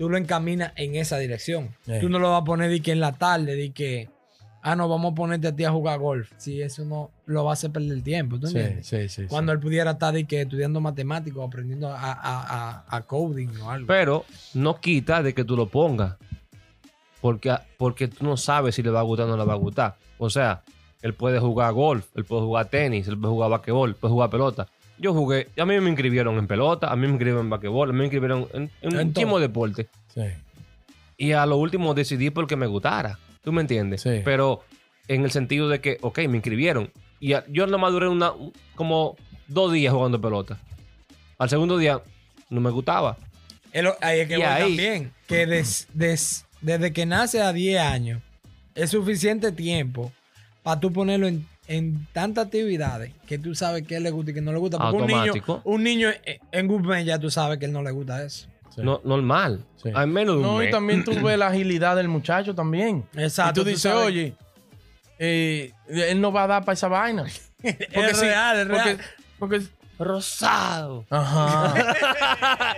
tú 0.00 0.08
lo 0.08 0.16
encaminas 0.16 0.72
en 0.76 0.96
esa 0.96 1.18
dirección. 1.18 1.76
Sí. 1.84 1.92
Tú 2.00 2.08
no 2.08 2.18
lo 2.18 2.30
vas 2.30 2.40
a 2.40 2.44
poner 2.46 2.70
de 2.70 2.80
que 2.80 2.90
en 2.90 3.00
la 3.00 3.12
tarde, 3.12 3.54
de 3.54 3.70
que, 3.72 4.08
ah, 4.62 4.74
no, 4.74 4.88
vamos 4.88 5.12
a 5.12 5.14
ponerte 5.14 5.48
a 5.48 5.54
ti 5.54 5.64
a 5.64 5.70
jugar 5.70 5.98
golf. 5.98 6.32
Si 6.38 6.62
eso 6.62 6.86
no 6.86 7.10
lo 7.26 7.44
va 7.44 7.50
a 7.50 7.52
hacer 7.52 7.70
perder 7.70 7.92
el 7.92 8.02
tiempo, 8.02 8.40
¿tú 8.40 8.46
Sí, 8.46 8.56
entiendes? 8.56 8.86
sí, 8.86 9.08
sí, 9.10 9.22
sí. 9.24 9.28
Cuando 9.28 9.52
él 9.52 9.60
pudiera 9.60 9.90
estar 9.90 10.14
de 10.14 10.24
que 10.24 10.40
estudiando 10.40 10.80
matemáticos, 10.80 11.46
aprendiendo 11.46 11.88
a, 11.90 12.12
a, 12.12 12.14
a, 12.14 12.96
a 12.96 13.02
coding 13.02 13.48
o 13.62 13.70
algo. 13.70 13.86
Pero 13.86 14.24
no 14.54 14.80
quita 14.80 15.22
de 15.22 15.34
que 15.34 15.44
tú 15.44 15.54
lo 15.54 15.66
pongas. 15.68 16.16
Porque, 17.20 17.54
porque 17.76 18.08
tú 18.08 18.24
no 18.24 18.38
sabes 18.38 18.74
si 18.76 18.82
le 18.82 18.88
va 18.88 19.00
a 19.00 19.02
gustar 19.02 19.26
o 19.26 19.28
no 19.28 19.36
le 19.36 19.44
va 19.44 19.52
a 19.52 19.56
gustar. 19.56 19.96
O 20.16 20.30
sea, 20.30 20.62
él 21.02 21.12
puede 21.12 21.38
jugar 21.40 21.74
golf, 21.74 22.06
él 22.14 22.24
puede 22.24 22.40
jugar 22.40 22.70
tenis, 22.70 23.06
él 23.06 23.18
puede 23.18 23.32
jugar 23.34 23.50
basquetbol, 23.50 23.94
puede 23.96 24.12
jugar 24.12 24.30
pelota. 24.30 24.66
Yo 25.02 25.14
jugué, 25.14 25.48
a 25.56 25.64
mí 25.64 25.80
me 25.80 25.88
inscribieron 25.88 26.36
en 26.36 26.46
pelota, 26.46 26.88
a 26.92 26.96
mí 26.96 27.02
me 27.02 27.08
inscribieron 27.14 27.46
en 27.46 27.50
basquetbol, 27.50 27.88
a 27.88 27.92
mí 27.92 27.98
me 28.00 28.04
inscribieron 28.04 28.46
en, 28.52 28.70
en 28.82 28.96
muchísimos 29.06 29.32
todo. 29.34 29.40
deportes. 29.40 29.86
Sí. 30.14 30.22
Y 31.16 31.32
a 31.32 31.46
lo 31.46 31.56
último 31.56 31.94
decidí 31.94 32.30
porque 32.30 32.56
me 32.56 32.66
gustara. 32.66 33.18
¿Tú 33.42 33.52
me 33.52 33.62
entiendes? 33.62 34.02
Sí. 34.02 34.20
Pero 34.24 34.62
en 35.08 35.24
el 35.24 35.30
sentido 35.30 35.68
de 35.70 35.80
que, 35.80 35.96
ok, 36.02 36.18
me 36.28 36.36
inscribieron. 36.36 36.90
Y 37.18 37.32
a- 37.32 37.44
yo 37.48 37.66
nomás 37.66 37.92
duré 37.92 38.08
una, 38.08 38.32
como 38.74 39.16
dos 39.48 39.72
días 39.72 39.92
jugando 39.94 40.20
pelota. 40.20 40.58
Al 41.38 41.48
segundo 41.48 41.78
día 41.78 42.02
no 42.50 42.60
me 42.60 42.70
gustaba. 42.70 43.16
Es 43.72 43.82
lo- 43.82 43.96
ahí 44.02 44.20
es 44.20 44.28
que 44.28 44.36
voy 44.36 44.44
ahí- 44.44 44.62
también. 44.62 45.12
Que 45.26 45.46
des- 45.46 45.88
des- 45.94 46.44
desde 46.60 46.92
que 46.92 47.06
nace 47.06 47.40
a 47.40 47.52
10 47.54 47.80
años 47.80 48.20
es 48.74 48.90
suficiente 48.90 49.50
tiempo 49.52 50.12
para 50.62 50.78
tú 50.78 50.92
ponerlo 50.92 51.26
en, 51.26 51.46
en 51.70 52.08
tantas 52.12 52.46
actividades 52.46 53.12
que 53.28 53.38
tú 53.38 53.54
sabes 53.54 53.86
que 53.86 54.00
le 54.00 54.10
gusta 54.10 54.32
y 54.32 54.34
que 54.34 54.40
no 54.40 54.52
le 54.52 54.58
gusta. 54.58 54.76
Porque 54.78 54.96
un 54.96 55.06
niño, 55.06 55.32
un 55.62 55.84
niño 55.84 56.08
en- 56.52 56.82
mes 56.82 57.06
ya 57.06 57.16
tú 57.20 57.30
sabes 57.30 57.58
que 57.58 57.66
él 57.66 57.72
no 57.72 57.80
le 57.82 57.92
gusta 57.92 58.24
eso. 58.24 58.48
Sí. 58.74 58.80
No, 58.82 59.00
normal. 59.04 59.64
Sí. 59.80 59.90
Al 59.94 60.08
menos 60.08 60.34
de 60.36 60.40
un 60.40 60.46
No, 60.46 60.62
y 60.64 60.70
también 60.70 61.04
tú 61.04 61.12
ves 61.22 61.38
la 61.38 61.46
agilidad 61.46 61.94
del 61.94 62.08
muchacho 62.08 62.54
también. 62.56 63.04
Exacto. 63.14 63.52
y 63.52 63.54
tú 63.54 63.60
tú 63.62 63.68
dices, 63.68 63.82
sabes- 63.82 64.04
oye, 64.06 64.34
eh, 65.18 65.72
él 65.88 66.20
no 66.20 66.32
va 66.32 66.44
a 66.44 66.46
dar 66.48 66.64
para 66.64 66.74
esa 66.74 66.88
vaina. 66.88 67.24
Porque 67.62 68.10
es 68.10 68.16
si- 68.18 68.24
real, 68.26 68.58
es 68.58 68.66
porque, 68.66 68.82
real. 68.84 68.98
porque 69.38 69.60
rosado. 69.98 71.04
Ajá. 71.10 71.74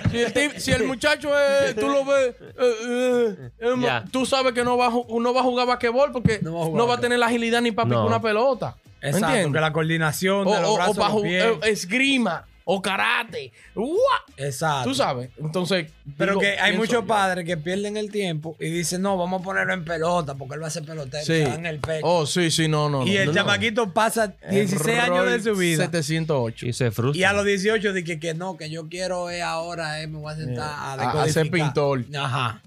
si, 0.10 0.18
el 0.20 0.34
tip- 0.34 0.56
si 0.58 0.72
el 0.72 0.84
muchacho 0.84 1.30
es, 1.38 1.76
tú 1.76 1.88
lo 1.88 2.04
ves, 2.04 2.34
eh, 2.40 2.74
eh, 2.88 3.50
eh, 3.60 4.00
tú 4.10 4.26
sabes 4.26 4.52
que 4.52 4.64
no 4.64 4.76
va, 4.76 4.90
no 4.90 5.32
va 5.34 5.40
a 5.40 5.44
jugar 5.44 5.66
basquetbol 5.68 6.10
porque 6.12 6.40
No 6.42 6.86
va 6.86 6.94
a 6.94 7.00
tener 7.00 7.18
la 7.20 7.26
agilidad 7.26 7.60
ni 7.62 7.70
para 7.70 7.86
picar 7.86 8.00
No. 8.00 8.06
una 8.08 8.20
pelota. 8.20 8.76
¿Me 9.02 9.08
Exacto, 9.08 9.26
entiendes? 9.28 9.52
que 9.52 9.60
la 9.60 9.72
coordinación 9.72 10.46
O, 10.46 10.54
de 10.54 10.60
los 10.60 10.70
o- 10.70 10.72
o 10.72 10.76
brazos, 10.76 10.96
los 10.96 11.06
jugar 11.08 11.22
pies. 11.60 11.72
esgrima 11.72 12.46
o 12.64 12.80
karate. 12.80 13.52
¡Uah! 13.74 13.96
Exacto. 14.36 14.88
Tú 14.90 14.94
sabes. 14.94 15.30
Entonces. 15.36 15.90
Pero 16.16 16.32
digo, 16.32 16.40
que 16.42 16.50
hay 16.60 16.76
muchos 16.76 17.04
padres 17.04 17.44
que 17.44 17.56
pierden 17.56 17.96
el 17.96 18.12
tiempo 18.12 18.54
y 18.60 18.66
dicen, 18.70 19.02
no, 19.02 19.16
vamos 19.16 19.40
a 19.40 19.44
ponerlo 19.44 19.72
en 19.74 19.84
pelota 19.84 20.36
porque 20.36 20.54
él 20.54 20.62
va 20.62 20.68
a 20.68 20.70
ser 20.70 20.84
pelotero. 20.84 21.24
Sí. 21.24 21.40
dan 21.40 21.66
el 21.66 21.80
pecho. 21.80 22.06
Oh, 22.06 22.24
sí, 22.24 22.52
sí, 22.52 22.68
no, 22.68 22.88
no. 22.88 23.02
y 23.04 23.14
no, 23.14 23.20
el 23.20 23.26
no, 23.26 23.32
no. 23.32 23.38
chamaquito 23.38 23.92
pasa 23.92 24.34
16 24.48 24.96
años 25.00 25.26
de 25.28 25.40
su 25.42 25.56
vida. 25.56 25.84
708. 25.86 26.66
Y 26.66 26.72
se 26.72 26.92
frustra. 26.92 27.20
Y 27.20 27.24
a 27.24 27.32
los 27.32 27.44
18 27.44 27.92
dije 27.92 28.20
que 28.20 28.34
no, 28.34 28.56
que 28.56 28.70
yo 28.70 28.88
quiero 28.88 29.28
es 29.30 29.42
ahora, 29.42 30.00
eh, 30.00 30.06
me 30.06 30.18
voy 30.18 30.32
a 30.32 30.36
sentar 30.36 30.64
a, 30.68 30.92
a- 31.10 31.22
a 31.24 31.28
ser 31.28 31.50
pintor. 31.50 32.04
Ajá. 32.16 32.62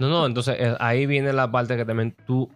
No, 0.00 0.08
no, 0.08 0.26
entonces 0.26 0.56
eh, 0.58 0.74
ahí 0.80 1.06
viene 1.06 1.32
la 1.32 1.50
parte 1.52 1.76
que 1.76 1.84
también 1.84 2.16
tú 2.26 2.50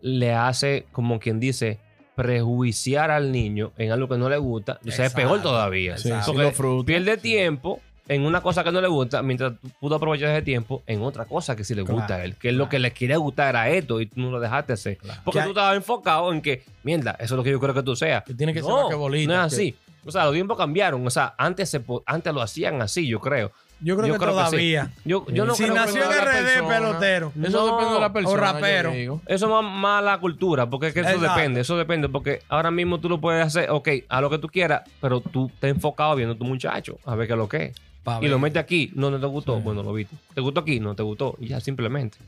le 0.00 0.32
haces, 0.32 0.84
como 0.92 1.18
quien 1.18 1.38
dice, 1.40 1.80
prejuiciar 2.22 3.10
al 3.10 3.30
niño 3.32 3.72
en 3.78 3.92
algo 3.92 4.08
que 4.08 4.16
no 4.18 4.28
le 4.28 4.36
gusta. 4.38 4.78
O 4.86 4.90
sea, 4.90 5.06
es 5.06 5.14
peor 5.14 5.40
todavía. 5.40 5.96
Sí, 5.98 6.10
Porque 6.26 6.50
fruta. 6.52 6.86
pierde 6.86 7.16
tiempo 7.16 7.80
en 8.08 8.22
una 8.22 8.40
cosa 8.40 8.64
que 8.64 8.72
no 8.72 8.80
le 8.80 8.88
gusta, 8.88 9.22
mientras 9.22 9.52
tú 9.60 9.68
pudo 9.80 9.94
aprovechar 9.96 10.30
ese 10.30 10.42
tiempo 10.42 10.82
en 10.86 11.02
otra 11.02 11.26
cosa 11.26 11.54
que 11.54 11.62
sí 11.64 11.74
le 11.74 11.82
gusta 11.82 12.06
Claro, 12.06 12.22
a 12.22 12.24
él. 12.24 12.36
Que 12.36 12.48
es 12.48 12.54
lo 12.54 12.68
que 12.68 12.78
le 12.78 12.90
quiere 12.92 13.16
gustar 13.16 13.54
a 13.56 13.68
esto 13.70 14.00
y 14.00 14.06
tú 14.06 14.20
no 14.20 14.30
lo 14.30 14.40
dejaste 14.40 14.72
hacer. 14.72 14.98
Porque 15.24 15.38
Que 15.40 15.44
tú 15.44 15.50
estabas 15.50 15.76
enfocado 15.76 16.32
en 16.32 16.40
que, 16.40 16.64
mierda, 16.82 17.12
eso 17.12 17.34
es 17.34 17.36
lo 17.38 17.44
que 17.44 17.50
yo 17.50 17.60
creo 17.60 17.74
que 17.74 17.82
tú 17.82 17.94
seas. 17.94 18.24
Que 18.24 18.34
tiene 18.34 18.52
que 18.54 18.60
ser 18.60 18.68
no, 18.70 18.76
basquetbolista, 18.78 19.32
No 19.34 19.44
es 19.46 19.50
que- 19.54 19.56
así. 19.56 19.76
O 20.06 20.10
sea, 20.10 20.24
los 20.24 20.32
tiempos 20.32 20.56
cambiaron. 20.56 21.06
O 21.06 21.10
sea, 21.10 21.34
antes, 21.36 21.68
se, 21.68 21.80
po- 21.80 22.02
antes 22.06 22.32
lo 22.32 22.40
hacían 22.40 22.80
así, 22.80 23.06
yo 23.06 23.20
creo. 23.20 23.52
Yo 23.80 23.96
creo 23.96 24.08
Yo 24.08 24.14
que 24.14 24.18
creo 24.18 24.30
que 24.34 24.40
sí. 24.40 24.46
todavía. 24.50 24.90
Yo, 25.04 25.24
yo 25.28 25.44
no 25.44 25.54
si 25.54 25.62
creo 25.64 25.74
nació 25.76 26.02
en 26.04 26.10
RD 26.10 26.24
persona. 26.44 26.68
pelotero. 26.68 27.32
Eso 27.42 27.50
No, 27.50 27.66
depende 27.76 27.94
de 27.94 28.00
la 28.00 28.12
persona. 28.12 28.52
rapero. 28.52 28.90
yo 28.90 28.96
digo. 28.96 29.20
Eso 29.26 29.46
es 29.46 29.50
más, 29.52 29.72
más 29.72 30.02
la 30.04 30.18
cultura, 30.18 30.68
porque 30.68 30.88
es 30.88 30.94
que 30.94 31.00
eso 31.00 31.10
Exacto. 31.10 31.34
depende, 31.36 31.60
eso 31.60 31.76
depende, 31.76 32.08
porque 32.08 32.42
ahora 32.48 32.70
mismo 32.72 32.98
tú 32.98 33.08
lo 33.08 33.20
puedes 33.20 33.46
hacer, 33.46 33.70
ok, 33.70 33.88
a 34.08 34.20
lo 34.20 34.30
que 34.30 34.38
tú 34.38 34.48
quieras, 34.48 34.82
pero 35.00 35.20
tú 35.20 35.50
te 35.60 35.68
enfocado 35.68 36.16
viendo 36.16 36.34
a 36.34 36.38
tu 36.38 36.44
muchacho, 36.44 36.98
a 37.04 37.14
ver 37.14 37.26
qué 37.28 37.34
es 37.34 37.38
lo 37.38 37.48
que 37.48 37.62
es. 37.66 37.76
Pa' 38.02 38.18
Y 38.18 38.22
ver. 38.22 38.30
lo 38.30 38.38
metes 38.38 38.60
aquí, 38.62 38.90
no, 38.94 39.10
no 39.10 39.20
te 39.20 39.26
gustó, 39.26 39.56
Sí. 39.56 39.62
bueno, 39.62 39.82
lo 39.82 39.92
viste. 39.92 40.16
¿Te 40.34 40.40
gustó 40.40 40.60
aquí? 40.60 40.80
No 40.80 40.94
te 40.96 41.02
gustó, 41.04 41.36
y 41.38 41.46
ya 41.48 41.60
simplemente. 41.60 42.18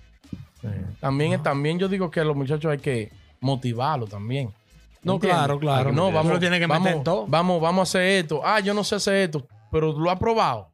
También, 1.01 1.43
también 1.43 1.79
yo 1.79 1.89
digo 1.89 2.11
que 2.11 2.21
a 2.21 2.25
los 2.25 2.37
muchachos 2.37 2.71
hay 2.71 2.79
que 2.79 3.11
motivarlos 3.41 4.11
también. 4.11 4.51
No, 5.03 5.15
¿Entiendes? 5.15 5.39
claro, 5.39 5.59
claro. 5.59 5.93
No, 5.93 6.13
vamos, 6.13 6.33
lo 6.35 6.39
tienes 6.39 6.61
que 6.61 6.69
meter 6.69 6.83
vamos, 6.93 7.05
todo. 7.05 7.27
Vamos, 7.27 7.61
vamos 7.61 7.81
a 7.81 7.83
hacer 7.99 8.03
esto. 8.23 8.43
Ah, 8.45 8.61
yo 8.61 8.75
no 8.75 8.85
sé 8.85 8.97
hacer 8.97 9.15
esto, 9.15 9.47
pero 9.73 9.93
lo 9.99 10.11
ha 10.11 10.19
probado. 10.19 10.69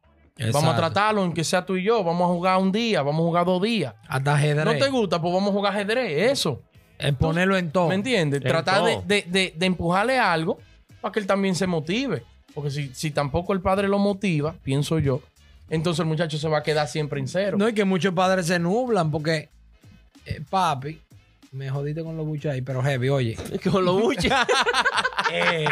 Vamos 0.53 0.73
a 0.73 0.75
tratarlo 0.75 1.23
en 1.25 1.33
que 1.33 1.43
sea 1.43 1.65
tú 1.65 1.75
y 1.75 1.83
yo. 1.83 2.03
Vamos 2.03 2.29
a 2.29 2.33
jugar 2.33 2.57
un 2.59 2.71
día, 2.71 3.01
vamos 3.01 3.21
a 3.21 3.25
jugar 3.25 3.45
dos 3.45 3.61
días. 3.61 3.93
Hasta 4.07 4.35
ajedrez. 4.35 4.65
¿No 4.65 4.73
te 4.85 4.89
gusta? 4.89 5.19
Pues 5.21 5.33
vamos 5.33 5.49
a 5.49 5.53
jugar 5.53 5.73
ajedrez. 5.73 6.31
Eso. 6.31 6.61
Es 6.99 7.13
ponerlo 7.13 7.57
en 7.57 7.71
todo. 7.71 7.89
¿Me 7.89 7.95
entiendes? 7.95 8.41
En 8.41 8.47
Tratar 8.47 8.83
de, 8.83 8.93
todo. 8.93 9.03
de- 9.05 9.25
de- 9.27 9.53
de 9.55 9.65
empujarle 9.65 10.17
algo 10.19 10.59
para 11.01 11.11
que 11.11 11.19
él 11.19 11.27
también 11.27 11.53
se 11.55 11.67
motive. 11.67 12.23
Porque 12.53 12.71
si, 12.71 12.91
si 12.93 13.11
tampoco 13.11 13.53
el 13.53 13.61
padre 13.61 13.87
lo 13.87 13.99
motiva, 13.99 14.55
pienso 14.63 14.97
yo, 14.97 15.21
entonces 15.69 15.99
el 15.99 16.07
muchacho 16.07 16.37
se 16.39 16.47
va 16.47 16.57
a 16.59 16.63
quedar 16.63 16.87
siempre 16.87 17.19
en 17.19 17.27
cero. 17.27 17.55
No, 17.59 17.69
y 17.69 17.73
que 17.73 17.85
muchos 17.85 18.13
padres 18.15 18.47
se 18.47 18.57
nublan 18.57 19.11
porque, 19.11 19.49
eh, 20.25 20.41
papi, 20.49 20.99
me 21.51 21.69
jodiste 21.69 22.03
con 22.03 22.17
los 22.17 22.25
buchos 22.25 22.51
ahí, 22.51 22.61
pero 22.63 22.81
heavy, 22.81 23.09
oye. 23.09 23.37
Con 23.71 23.85
lo 23.85 23.93
mucho. 23.99 24.27
eh, 25.31 25.65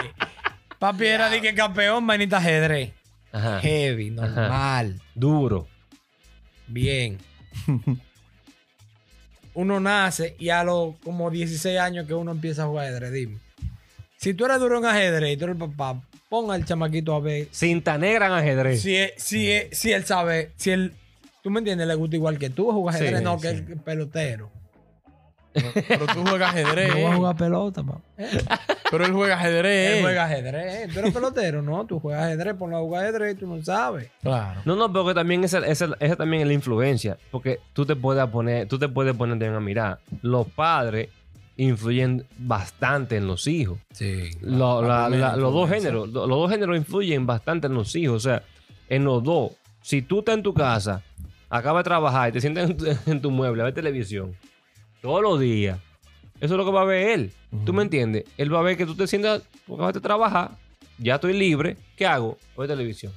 papi 0.80 1.06
era 1.06 1.30
de 1.30 1.42
que 1.42 1.54
campeón, 1.56 2.04
manita 2.04 2.38
ajedrez. 2.38 2.92
Ajá. 3.36 3.60
Heavy, 3.60 4.12
normal, 4.12 5.02
Duro. 5.14 5.68
bien. 6.68 7.18
uno 9.54 9.80
nace 9.80 10.36
y 10.40 10.50
a 10.50 10.64
los 10.64 10.96
como 11.04 11.30
16 11.30 11.80
años 11.80 12.06
que 12.08 12.14
uno 12.14 12.32
empieza 12.32 12.64
a 12.64 12.68
jugar 12.68 12.88
ajedrez, 12.88 13.12
dime. 13.14 13.38
Si 14.18 14.34
tú 14.34 14.46
eres 14.46 14.60
duro 14.60 14.78
en 14.80 14.86
ajedrez 14.86 15.34
y 15.34 15.38
tú 15.38 15.46
eres 15.46 15.56
el 15.56 15.70
papá, 15.70 16.02
pon 16.30 16.52
al 16.52 16.66
chamaquito 16.66 17.14
a 17.16 17.20
ver 17.20 17.48
Cinta 17.52 17.98
negra 17.98 18.28
en 18.28 18.34
ajedrez. 18.34 18.82
si, 18.82 18.96
es- 18.96 19.14
si, 19.18 19.52
es- 19.52 19.78
si 19.78 19.92
él 19.92 20.06
sabe, 20.06 20.52
si 20.58 20.72
él, 20.72 20.94
tú 21.44 21.50
me 21.52 21.60
entiendes, 21.60 21.88
le 21.88 21.96
gusta 21.96 22.16
igual 22.16 22.38
que 22.38 22.50
tú 22.50 22.72
jugar 22.72 22.96
ajedrez, 22.96 23.20
Sí, 23.20 23.24
no 23.24 23.40
que 23.40 23.50
el 23.50 23.64
pelotero. 23.82 24.52
Pero 25.88 26.06
tú 26.08 26.26
juegas 26.26 26.50
ajedrez. 26.54 26.90
Yo 26.90 27.02
voy 27.02 27.12
a 27.12 27.16
jugar 27.16 27.36
pelota, 27.38 27.84
papá. 27.84 28.02
Pero 28.92 29.06
él 29.06 29.14
juega 29.14 29.36
ajedrez. 29.36 29.96
Él 29.98 30.02
juega 30.04 30.26
ajedrez. 30.26 30.94
Tú 30.94 31.00
eres 31.00 31.14
pelotero, 31.14 31.62
¿no? 31.62 31.86
Tú 31.86 32.00
juegas 32.00 32.24
ajedrez, 32.26 32.54
ponlo 32.56 32.78
a 32.78 32.80
jugar 32.82 33.04
ajedrez 33.06 33.36
y 33.36 33.40
tú 33.40 33.48
no 33.48 33.64
sabes. 33.64 34.10
Claro. 34.22 34.62
No, 34.66 34.76
no, 34.76 34.92
pero 34.92 35.06
que 35.08 35.14
también 35.14 35.44
esa, 35.44 35.60
esa, 35.66 35.90
esa 36.00 36.16
también 36.16 36.42
es 36.44 36.48
la 36.48 36.54
influencia. 36.54 37.18
Porque 37.32 37.60
tú 37.74 37.86
te 37.86 37.96
puedes 37.96 38.26
poner, 38.28 38.68
tú 38.68 38.78
te 38.78 38.88
puedes 38.90 39.16
poner 39.16 39.34
también 39.36 39.56
a 39.56 39.60
mirar. 39.60 40.00
Los 40.22 40.48
padres 40.48 41.10
influyen 41.58 42.26
bastante 42.38 43.16
en 43.18 43.28
los 43.28 43.48
hijos. 43.48 43.80
Sí. 43.94 44.30
Lo- 44.42 44.82
la 44.82 44.88
la- 45.04 45.08
primera 45.08 45.30
la- 45.32 45.38
los 45.38 45.54
dos 45.54 45.70
géneros, 45.70 46.10
lo- 46.10 46.28
los 46.28 46.38
dos 46.38 46.52
géneros 46.52 46.76
influyen 46.78 47.26
bastante 47.26 47.68
en 47.68 47.74
los 47.74 47.96
hijos. 47.96 48.18
O 48.18 48.30
sea, 48.30 48.44
en 48.90 49.04
los 49.06 49.24
dos. 49.24 49.52
Si 49.82 50.02
tú 50.02 50.20
estás 50.20 50.36
en 50.36 50.44
tu 50.44 50.54
casa, 50.54 51.02
acabas 51.50 51.82
de 51.82 51.90
trabajar 51.90 52.30
y 52.30 52.32
te 52.34 52.42
sientas 52.42 52.70
en 52.70 52.78
tu, 52.78 52.86
en 53.06 53.22
tu 53.22 53.32
mueble 53.32 53.62
a 53.62 53.66
ver 53.66 53.74
televisión 53.74 54.36
todos 55.06 55.22
los 55.22 55.40
días, 55.40 55.78
eso 56.42 56.56
es 56.56 56.58
lo 56.58 56.66
que 56.66 56.72
va 56.72 56.82
a 56.82 56.86
ver 56.86 57.10
él. 57.10 57.32
¿Tú 57.64 57.74
me 57.74 57.84
entiendes? 57.84 58.24
Él 58.40 58.52
va 58.52 58.58
a 58.58 58.64
ver 58.64 58.76
que 58.76 58.88
tú 58.88 58.96
te 58.96 59.06
sientas, 59.06 59.44
tú 59.68 59.76
acabas 59.76 59.94
de 59.94 60.02
trabajar, 60.02 60.58
ya 60.98 61.16
estoy 61.16 61.34
libre, 61.34 61.78
¿qué 61.96 62.08
hago? 62.08 62.40
Ver 62.58 62.68
televisión. 62.68 63.14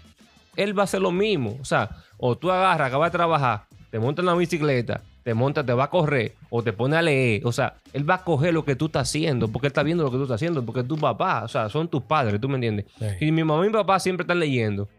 Él 0.55 0.77
va 0.77 0.83
a 0.83 0.85
hacer 0.85 1.01
lo 1.01 1.13
mismo. 1.13 1.57
O 1.63 1.65
sea, 1.65 1.89
o 2.19 2.37
tú 2.37 2.51
agarras, 2.51 2.89
acabas 2.89 3.11
de 3.11 3.17
trabajar, 3.17 3.63
te 3.91 3.99
montas 3.99 4.23
en 4.23 4.27
la 4.27 4.35
bicicleta, 4.35 5.01
te 5.23 5.33
montas, 5.33 5.65
te 5.65 5.73
va 5.73 5.85
a 5.85 5.91
correr, 5.91 6.35
o 6.51 6.63
te 6.63 6.75
pone 6.75 6.95
a 6.95 7.01
leer. 7.01 7.47
O 7.47 7.53
sea, 7.53 7.77
él 7.95 8.09
va 8.09 8.17
a 8.17 8.23
coger 8.23 8.53
lo 8.53 8.67
que 8.67 8.77
tú 8.77 8.87
estás 8.87 9.09
haciendo, 9.09 9.49
porque 9.49 9.69
él 9.69 9.71
está 9.71 9.83
viendo 9.83 10.05
lo 10.05 10.11
que 10.11 10.19
tú 10.19 10.25
estás 10.25 10.35
haciendo, 10.35 10.63
porque 10.67 10.81
es 10.81 10.89
tu 10.89 10.99
papá, 10.99 11.43
o 11.43 11.49
sea, 11.49 11.71
son 11.71 11.89
tus 11.89 12.03
padres, 12.03 12.39
¿tú 12.39 12.51
me 12.51 12.57
entiendes? 12.57 12.85
Sí. 12.99 13.29
Y 13.29 13.33
mi 13.33 13.45
mamá 13.45 13.65
y 13.65 13.69
mi 13.69 13.73
papá 13.73 13.99
siempre 13.99 14.25
están 14.25 14.41
leyendo. 14.41 14.91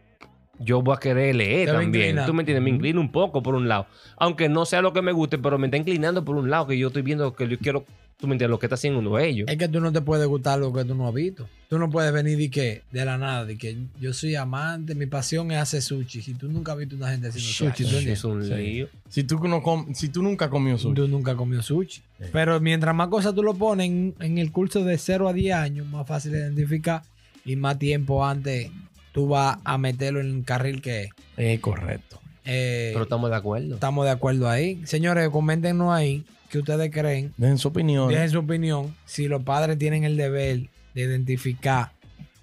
Yo 0.62 0.82
voy 0.82 0.94
a 0.94 1.00
querer 1.00 1.34
leer 1.34 1.68
Te 1.68 1.72
también. 1.74 2.18
¿Tú 2.26 2.34
me 2.34 2.42
entiendes? 2.42 2.62
Me 2.62 2.70
inclino 2.70 3.00
un 3.00 3.10
poco 3.10 3.42
por 3.42 3.54
un 3.54 3.66
lado. 3.68 3.86
Aunque 4.16 4.48
no 4.48 4.64
sea 4.66 4.82
lo 4.82 4.92
que 4.92 5.02
me 5.02 5.12
guste, 5.12 5.38
pero 5.38 5.58
me 5.58 5.66
está 5.66 5.76
inclinando 5.78 6.24
por 6.24 6.36
un 6.36 6.50
lado, 6.50 6.66
que 6.66 6.78
yo 6.78 6.88
estoy 6.88 7.02
viendo 7.02 7.34
que 7.34 7.48
yo 7.48 7.58
quiero, 7.58 7.84
tú 8.18 8.26
me 8.26 8.34
entiendes, 8.34 8.50
lo 8.50 8.58
que 8.58 8.66
está 8.66 8.74
haciendo 8.74 8.98
uno 9.00 9.16
de 9.16 9.26
ellos. 9.28 9.48
Es 9.48 9.56
que 9.56 9.68
tú 9.68 9.80
no 9.80 9.90
te 9.90 10.02
puedes 10.02 10.26
gustar 10.26 10.58
lo 10.58 10.70
que 10.72 10.84
tú 10.84 10.94
no 10.94 11.08
has 11.08 11.14
visto. 11.14 11.48
Tú 11.70 11.78
no 11.78 11.88
puedes 11.88 12.12
venir 12.12 12.36
de 12.36 12.50
que 12.50 12.82
de 12.90 13.04
la 13.06 13.16
nada, 13.16 13.44
de 13.46 13.56
que 13.56 13.76
yo 14.00 14.12
soy 14.12 14.34
amante, 14.34 14.94
mi 14.94 15.06
pasión 15.06 15.50
es 15.52 15.58
hacer 15.58 15.80
sushi. 15.80 16.20
Si 16.20 16.34
tú 16.34 16.48
nunca 16.50 16.72
has 16.72 16.78
visto 16.78 16.96
una 16.96 17.10
gente 17.10 17.28
haciendo 17.28 17.48
sushi, 17.48 17.64
¿tú 17.84 17.88
Eso 17.88 17.96
entiendes? 17.96 18.18
es 18.18 18.24
un 18.24 18.44
Sí. 18.44 18.54
lío. 18.54 18.88
Si 19.08 19.24
tú, 19.24 19.38
no 19.48 19.62
com- 19.62 19.94
si 19.94 20.08
tú 20.10 20.22
nunca 20.22 20.50
comió 20.50 20.76
sushi. 20.76 20.94
Tú 20.94 21.08
nunca 21.08 21.30
has 21.30 21.36
comido 21.38 21.62
sushi. 21.62 22.02
Sí. 22.18 22.24
Pero 22.32 22.60
mientras 22.60 22.94
más 22.94 23.08
cosas 23.08 23.34
tú 23.34 23.42
lo 23.42 23.54
pones 23.54 23.86
en, 23.86 24.14
en 24.20 24.36
el 24.38 24.52
curso 24.52 24.84
de 24.84 24.98
0 24.98 25.26
a 25.28 25.32
10 25.32 25.54
años, 25.54 25.86
más 25.86 26.06
fácil 26.06 26.32
de 26.32 26.40
identificar 26.40 27.02
y 27.46 27.56
más 27.56 27.78
tiempo 27.78 28.26
antes 28.26 28.70
tú 29.12 29.28
vas 29.28 29.58
a 29.64 29.78
meterlo 29.78 30.20
en 30.20 30.38
el 30.38 30.44
carril 30.44 30.80
que 30.82 31.04
es. 31.04 31.10
Eh, 31.36 31.58
correcto. 31.60 32.20
Eh, 32.44 32.90
Pero 32.92 33.04
estamos 33.04 33.30
de 33.30 33.36
acuerdo. 33.36 33.74
estamos 33.74 34.04
de 34.04 34.10
acuerdo 34.10 34.48
ahí. 34.48 34.80
Señores, 34.86 35.28
coméntenos 35.30 35.92
ahí 35.92 36.24
qué 36.48 36.58
ustedes 36.58 36.90
creen. 36.90 37.32
Dejen 37.36 37.58
su 37.58 37.68
opinión. 37.68 38.08
Dejen 38.08 38.30
su 38.30 38.38
opinión. 38.38 38.94
Si 39.04 39.28
los 39.28 39.42
padres 39.42 39.78
tienen 39.78 40.04
el 40.04 40.16
deber 40.16 40.68
de 40.94 41.02
identificar 41.02 41.92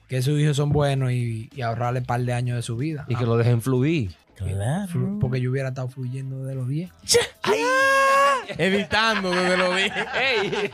que 0.07 0.21
sus 0.21 0.39
hijos 0.39 0.55
son 0.55 0.69
buenos 0.69 1.11
y, 1.11 1.49
y 1.53 1.61
ahorrarle 1.61 1.99
un 1.99 2.05
par 2.05 2.21
de 2.21 2.31
años 2.31 2.55
de 2.55 2.61
su 2.61 2.77
vida. 2.77 3.05
Y 3.09 3.15
que 3.15 3.25
lo 3.25 3.35
dejen 3.37 3.61
fluir. 3.61 4.15
Claro. 4.35 5.17
Porque 5.19 5.41
yo 5.41 5.51
hubiera 5.51 5.69
estado 5.69 5.89
fluyendo 5.89 6.45
de 6.45 6.55
los 6.55 6.67
10. 6.67 6.89
Editando 8.57 9.31
desde 9.31 9.57
lo 9.57 9.75
dije. 9.75 9.91
¡Ey! 10.15 10.71